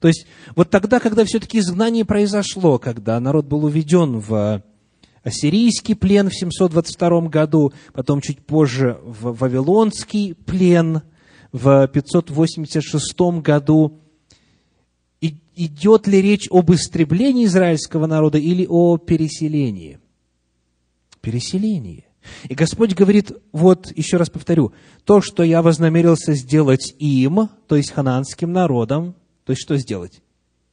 То 0.00 0.08
есть, 0.08 0.26
вот 0.56 0.70
тогда, 0.70 0.98
когда 0.98 1.26
все-таки 1.26 1.58
изгнание 1.58 2.06
произошло, 2.06 2.78
когда 2.78 3.20
народ 3.20 3.44
был 3.44 3.66
уведен 3.66 4.18
в 4.18 4.64
ассирийский 5.22 5.94
плен 5.94 6.30
в 6.30 6.34
722 6.34 7.28
году, 7.28 7.74
потом 7.92 8.22
чуть 8.22 8.38
позже 8.46 8.98
в 9.04 9.36
вавилонский 9.36 10.34
плен 10.34 11.02
в 11.52 11.86
586 11.86 13.20
году, 13.42 14.00
идет 15.20 16.06
ли 16.06 16.22
речь 16.22 16.48
об 16.50 16.72
истреблении 16.72 17.44
израильского 17.46 18.06
народа 18.06 18.38
или 18.38 18.66
о 18.68 18.96
переселении? 18.96 19.98
Переселении. 21.20 22.04
И 22.48 22.54
Господь 22.54 22.94
говорит, 22.94 23.32
вот 23.52 23.90
еще 23.96 24.18
раз 24.18 24.30
повторю, 24.30 24.72
то, 25.04 25.20
что 25.20 25.42
я 25.42 25.62
вознамерился 25.62 26.34
сделать 26.34 26.94
им, 26.98 27.48
то 27.66 27.76
есть 27.76 27.90
хананским 27.90 28.52
народом, 28.52 29.14
то 29.44 29.52
есть 29.52 29.62
что 29.62 29.76
сделать? 29.78 30.20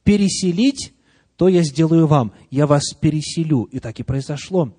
Переселить, 0.04 0.92
то 1.36 1.48
я 1.48 1.62
сделаю 1.62 2.06
вам, 2.06 2.32
я 2.50 2.66
вас 2.66 2.94
переселю. 3.00 3.64
И 3.64 3.80
так 3.80 3.98
и 3.98 4.02
произошло. 4.02 4.72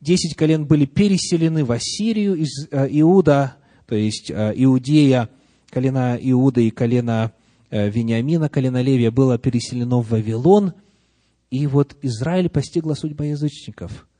Десять 0.00 0.36
колен 0.36 0.66
были 0.66 0.84
переселены 0.84 1.64
в 1.64 1.72
Ассирию 1.72 2.36
из 2.36 2.68
э, 2.70 2.86
Иуда, 3.00 3.56
то 3.86 3.96
есть 3.96 4.30
э, 4.30 4.52
Иудея, 4.54 5.28
колена 5.70 6.16
Иуда 6.20 6.60
и 6.60 6.70
колена 6.70 7.32
Вениамина, 7.70 8.48
колено 8.48 8.80
Левия 8.80 9.10
было 9.10 9.38
переселено 9.38 10.00
в 10.00 10.10
Вавилон. 10.10 10.72
И 11.50 11.66
вот 11.66 11.96
Израиль 12.02 12.48
постигла 12.48 12.94
судьба 12.94 13.26
язычников– 13.26 14.06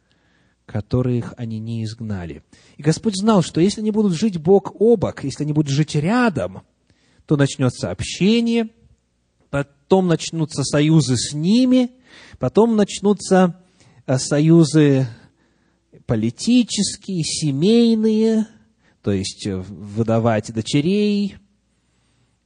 которых 0.69 1.33
они 1.39 1.59
не 1.59 1.83
изгнали. 1.83 2.43
И 2.77 2.83
Господь 2.83 3.17
знал, 3.17 3.43
что 3.43 3.61
если 3.61 3.81
они 3.81 3.91
будут 3.91 4.13
жить 4.13 4.37
бок 4.37 4.79
о 4.79 4.97
бок, 4.97 5.25
если 5.25 5.45
они 5.45 5.55
будут 5.55 5.73
жить 5.73 5.95
рядом, 5.95 6.63
то 7.27 7.37
начнется 7.37 7.91
общение, 7.91 8.69
потом 9.51 10.07
начнутся 10.07 10.63
союзы 10.63 11.17
с 11.17 11.33
ними, 11.33 11.91
потом 12.39 12.77
начнутся 12.77 13.63
э, 14.07 14.19
союзы 14.19 15.09
политические, 16.05 17.25
семейные, 17.25 18.47
то 19.03 19.11
есть 19.11 19.47
э, 19.47 19.57
выдавать 19.57 20.53
дочерей 20.53 21.37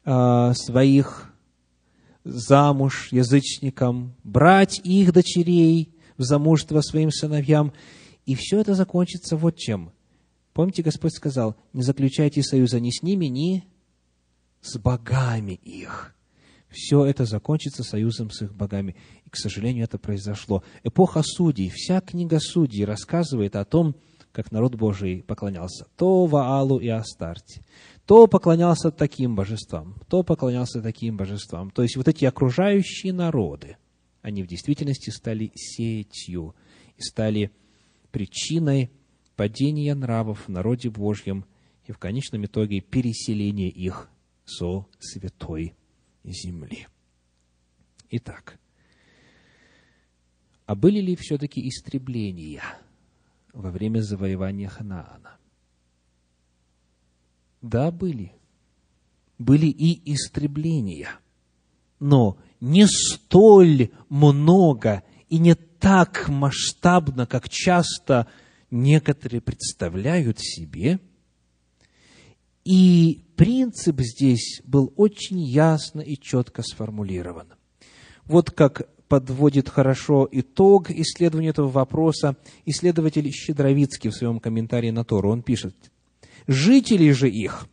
э, 0.04 0.52
своих 0.54 1.32
замуж 2.24 3.08
язычникам, 3.10 4.14
брать 4.24 4.80
их 4.84 5.12
дочерей 5.12 5.94
в 6.16 6.22
замужество 6.22 6.80
своим 6.80 7.10
сыновьям. 7.10 7.72
И 8.26 8.34
все 8.34 8.60
это 8.60 8.74
закончится 8.74 9.36
вот 9.36 9.56
чем. 9.56 9.92
Помните, 10.52 10.82
Господь 10.82 11.14
сказал, 11.14 11.56
не 11.72 11.82
заключайте 11.82 12.42
союза 12.42 12.78
ни 12.78 12.90
с 12.90 13.02
ними, 13.02 13.26
ни 13.26 13.64
с 14.60 14.78
богами 14.78 15.52
их. 15.52 16.14
Все 16.68 17.04
это 17.04 17.24
закончится 17.24 17.82
союзом 17.82 18.30
с 18.30 18.42
их 18.42 18.54
богами. 18.54 18.96
И, 19.24 19.30
к 19.30 19.36
сожалению, 19.36 19.84
это 19.84 19.98
произошло. 19.98 20.62
Эпоха 20.84 21.22
судей, 21.22 21.70
вся 21.70 22.00
книга 22.00 22.38
судей 22.40 22.84
рассказывает 22.84 23.56
о 23.56 23.64
том, 23.64 23.94
как 24.32 24.50
народ 24.50 24.74
Божий 24.74 25.22
поклонялся 25.22 25.86
то 25.96 26.24
Ваалу 26.24 26.78
и 26.78 26.88
Астарте, 26.88 27.62
то 28.06 28.26
поклонялся 28.26 28.90
таким 28.90 29.36
божествам, 29.36 30.00
то 30.08 30.22
поклонялся 30.22 30.82
таким 30.82 31.16
божествам. 31.16 31.70
То 31.70 31.82
есть 31.82 31.96
вот 31.96 32.08
эти 32.08 32.24
окружающие 32.24 33.12
народы, 33.12 33.76
они 34.22 34.42
в 34.42 34.46
действительности 34.46 35.10
стали 35.10 35.52
сетью 35.54 36.54
и 36.96 37.02
стали 37.02 37.52
причиной 38.10 38.90
падения 39.36 39.94
нравов 39.94 40.46
в 40.46 40.48
народе 40.48 40.90
Божьем 40.90 41.44
и 41.86 41.92
в 41.92 41.98
конечном 41.98 42.44
итоге 42.44 42.80
переселения 42.80 43.68
их 43.68 44.10
со 44.44 44.86
святой 44.98 45.74
земли. 46.24 46.86
Итак, 48.10 48.58
а 50.66 50.74
были 50.74 51.00
ли 51.00 51.16
все-таки 51.16 51.66
истребления 51.68 52.62
во 53.52 53.70
время 53.70 54.00
завоевания 54.00 54.68
Ханаана? 54.68 55.38
Да, 57.62 57.90
были. 57.90 58.32
Были 59.38 59.66
и 59.66 60.12
истребления, 60.12 61.08
но 61.98 62.36
не 62.60 62.86
столь 62.86 63.90
много 64.08 65.02
и 65.28 65.38
не 65.38 65.54
так 65.54 66.28
масштабно, 66.28 67.26
как 67.26 67.48
часто 67.48 68.28
некоторые 68.70 69.40
представляют 69.40 70.38
себе. 70.38 71.00
И 72.64 73.24
принцип 73.36 74.00
здесь 74.00 74.60
был 74.64 74.92
очень 74.96 75.40
ясно 75.40 76.00
и 76.00 76.16
четко 76.16 76.62
сформулирован. 76.62 77.54
Вот 78.24 78.52
как 78.52 78.88
подводит 79.08 79.68
хорошо 79.68 80.28
итог 80.30 80.90
исследования 80.90 81.48
этого 81.48 81.68
вопроса 81.68 82.36
исследователь 82.64 83.30
Щедровицкий 83.32 84.10
в 84.10 84.14
своем 84.14 84.38
комментарии 84.38 84.90
на 84.90 85.04
Тору. 85.04 85.32
Он 85.32 85.42
пишет, 85.42 85.74
«Жители 86.46 87.10
же 87.12 87.30
их, 87.30 87.66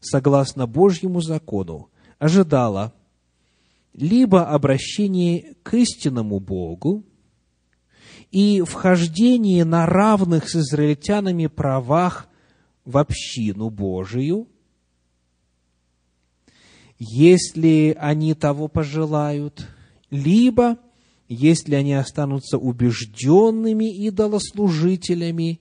согласно 0.00 0.66
Божьему 0.66 1.20
закону, 1.20 1.90
ожидала 2.18 2.94
либо 3.94 4.48
обращение 4.48 5.54
к 5.62 5.74
истинному 5.74 6.40
Богу, 6.40 7.04
и 8.30 8.62
вхождение 8.62 9.64
на 9.64 9.86
равных 9.86 10.48
с 10.48 10.56
израильтянами 10.56 11.46
правах 11.46 12.28
в 12.84 12.98
общину 12.98 13.70
Божию, 13.70 14.48
если 16.98 17.96
они 17.98 18.34
того 18.34 18.68
пожелают, 18.68 19.66
либо 20.10 20.78
если 21.28 21.74
они 21.74 21.94
останутся 21.94 22.58
убежденными 22.58 23.94
идолослужителями, 24.06 25.60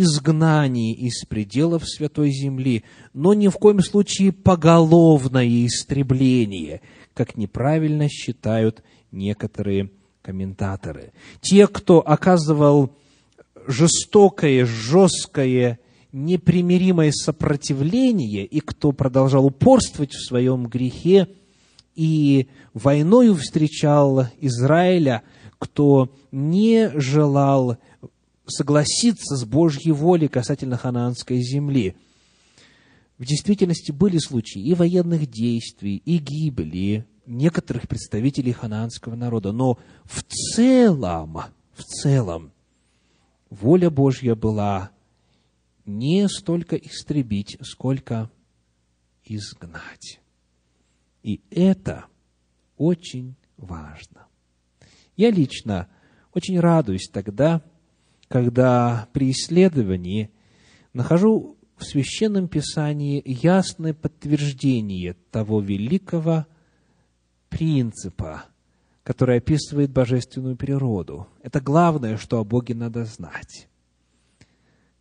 изгнание 0.00 0.92
из 0.92 1.24
пределов 1.24 1.88
Святой 1.88 2.30
Земли, 2.30 2.84
но 3.12 3.34
ни 3.34 3.48
в 3.48 3.54
коем 3.54 3.80
случае 3.80 4.32
поголовное 4.32 5.66
истребление, 5.66 6.80
как 7.14 7.36
неправильно 7.36 8.08
считают 8.08 8.82
некоторые 9.12 9.90
комментаторы. 10.22 11.12
Те, 11.40 11.66
кто 11.66 12.00
оказывал 12.06 12.96
жестокое, 13.66 14.64
жесткое, 14.66 15.78
непримиримое 16.12 17.12
сопротивление, 17.12 18.44
и 18.44 18.60
кто 18.60 18.92
продолжал 18.92 19.46
упорствовать 19.46 20.12
в 20.12 20.26
своем 20.26 20.66
грехе, 20.66 21.28
и 21.94 22.48
войною 22.74 23.34
встречал 23.34 24.26
Израиля, 24.40 25.22
кто 25.58 26.10
не 26.32 26.90
желал 26.94 27.76
согласиться 28.50 29.36
с 29.36 29.44
Божьей 29.44 29.92
волей 29.92 30.28
касательно 30.28 30.76
ханаанской 30.76 31.40
земли. 31.42 31.96
В 33.18 33.24
действительности 33.24 33.92
были 33.92 34.18
случаи 34.18 34.62
и 34.62 34.74
военных 34.74 35.26
действий, 35.30 35.96
и 36.04 36.18
гибели, 36.18 37.06
некоторых 37.26 37.88
представителей 37.88 38.52
ханаанского 38.52 39.14
народа. 39.14 39.52
Но 39.52 39.78
в 40.04 40.22
целом, 40.22 41.38
в 41.72 41.84
целом, 41.84 42.52
воля 43.48 43.90
Божья 43.90 44.34
была 44.34 44.90
не 45.84 46.28
столько 46.28 46.76
истребить, 46.76 47.56
сколько 47.62 48.30
изгнать. 49.24 50.20
И 51.22 51.42
это 51.50 52.06
очень 52.76 53.36
важно. 53.56 54.26
Я 55.16 55.30
лично 55.30 55.88
очень 56.32 56.58
радуюсь 56.58 57.08
тогда, 57.12 57.62
когда 58.30 59.08
при 59.12 59.32
исследовании 59.32 60.30
нахожу 60.92 61.58
в 61.76 61.84
Священном 61.84 62.46
Писании 62.46 63.20
ясное 63.26 63.92
подтверждение 63.92 65.14
того 65.32 65.60
великого 65.60 66.46
принципа, 67.48 68.44
который 69.02 69.38
описывает 69.38 69.90
божественную 69.90 70.56
природу. 70.56 71.26
Это 71.42 71.60
главное, 71.60 72.16
что 72.16 72.38
о 72.38 72.44
Боге 72.44 72.76
надо 72.76 73.04
знать. 73.04 73.68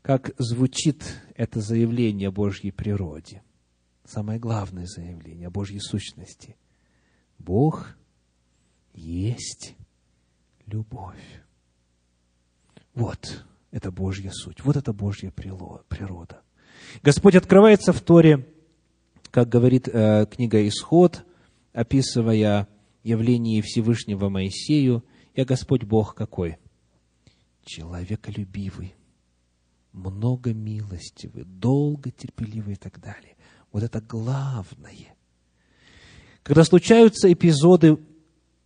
Как 0.01 0.32
звучит 0.39 1.04
это 1.36 1.62
заявление 1.62 2.30
о 2.30 2.32
Божьей 2.32 2.72
природе? 2.72 3.43
Самое 4.06 4.39
главное 4.39 4.88
заявление 4.88 5.49
о 5.49 5.51
Божьей 5.51 5.82
сущности. 5.82 6.58
Бог 7.38 7.95
есть 8.95 9.76
любовь. 10.66 11.43
Вот 13.00 13.45
это 13.72 13.93
Божья 13.93 14.30
суть, 14.30 14.62
вот 14.66 14.76
это 14.76 14.91
Божья 14.91 15.32
природа. 15.32 16.41
Господь 17.02 17.36
открывается 17.36 17.93
в 17.93 18.02
Торе, 18.02 18.45
как 19.32 19.47
говорит 19.47 19.88
э, 19.88 20.26
книга 20.30 20.68
Исход, 20.68 21.24
описывая 21.72 22.68
явление 23.04 23.62
Всевышнего 23.62 24.28
Моисею, 24.28 25.06
Я 25.34 25.45
Господь 25.45 25.86
Бог 25.86 26.14
какой? 26.14 26.58
Человеколюбивый, 27.64 28.95
много 29.93 30.54
милостивый, 30.54 31.45
долго 31.45 32.12
терпеливый 32.12 32.74
и 32.74 32.78
так 32.78 33.00
далее. 33.00 33.38
Вот 33.72 33.82
это 33.82 34.02
главное. 34.02 35.16
Когда 36.43 36.66
случаются 36.66 37.32
эпизоды, 37.32 37.97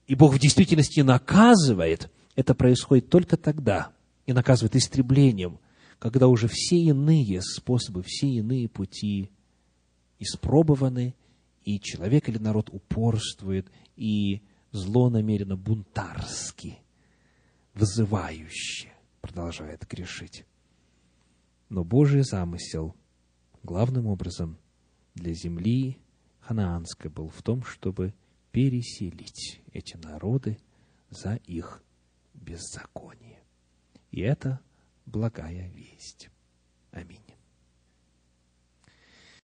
и 0.07 0.15
Бог 0.15 0.34
в 0.34 0.39
действительности 0.39 1.01
наказывает, 1.01 2.11
это 2.36 2.55
происходит 2.55 3.09
только 3.11 3.38
тогда, 3.38 3.93
и 4.26 4.34
наказывает 4.34 4.76
истреблением, 4.76 5.59
когда 5.99 6.28
уже 6.28 6.47
все 6.47 6.78
иные 6.78 7.41
способы, 7.41 8.03
все 8.03 8.28
иные 8.28 8.67
пути 8.67 9.32
испробованы, 10.19 11.15
и 11.63 11.80
человек 11.80 12.28
или 12.28 12.38
народ 12.38 12.69
упорствует, 12.71 13.71
и 13.95 14.41
злонамеренно, 14.71 15.55
бунтарски, 15.55 16.80
вызывающе 17.74 18.93
продолжает 19.21 19.88
грешить. 19.88 20.45
Но 21.69 21.84
Божий 21.84 22.24
замысел 22.24 22.95
главным 23.63 24.07
образом 24.07 24.59
для 25.15 25.34
земли 25.34 25.97
ханаанской 26.41 27.09
был 27.09 27.30
в 27.30 27.41
том, 27.41 27.63
чтобы 27.63 28.13
переселить 28.51 29.61
эти 29.71 29.95
народы 29.97 30.57
за 31.09 31.36
их 31.45 31.82
беззаконие. 32.34 33.32
И 34.14 34.22
это 34.22 34.59
благая 35.07 35.68
весть. 35.70 36.30
Аминь. 36.91 37.22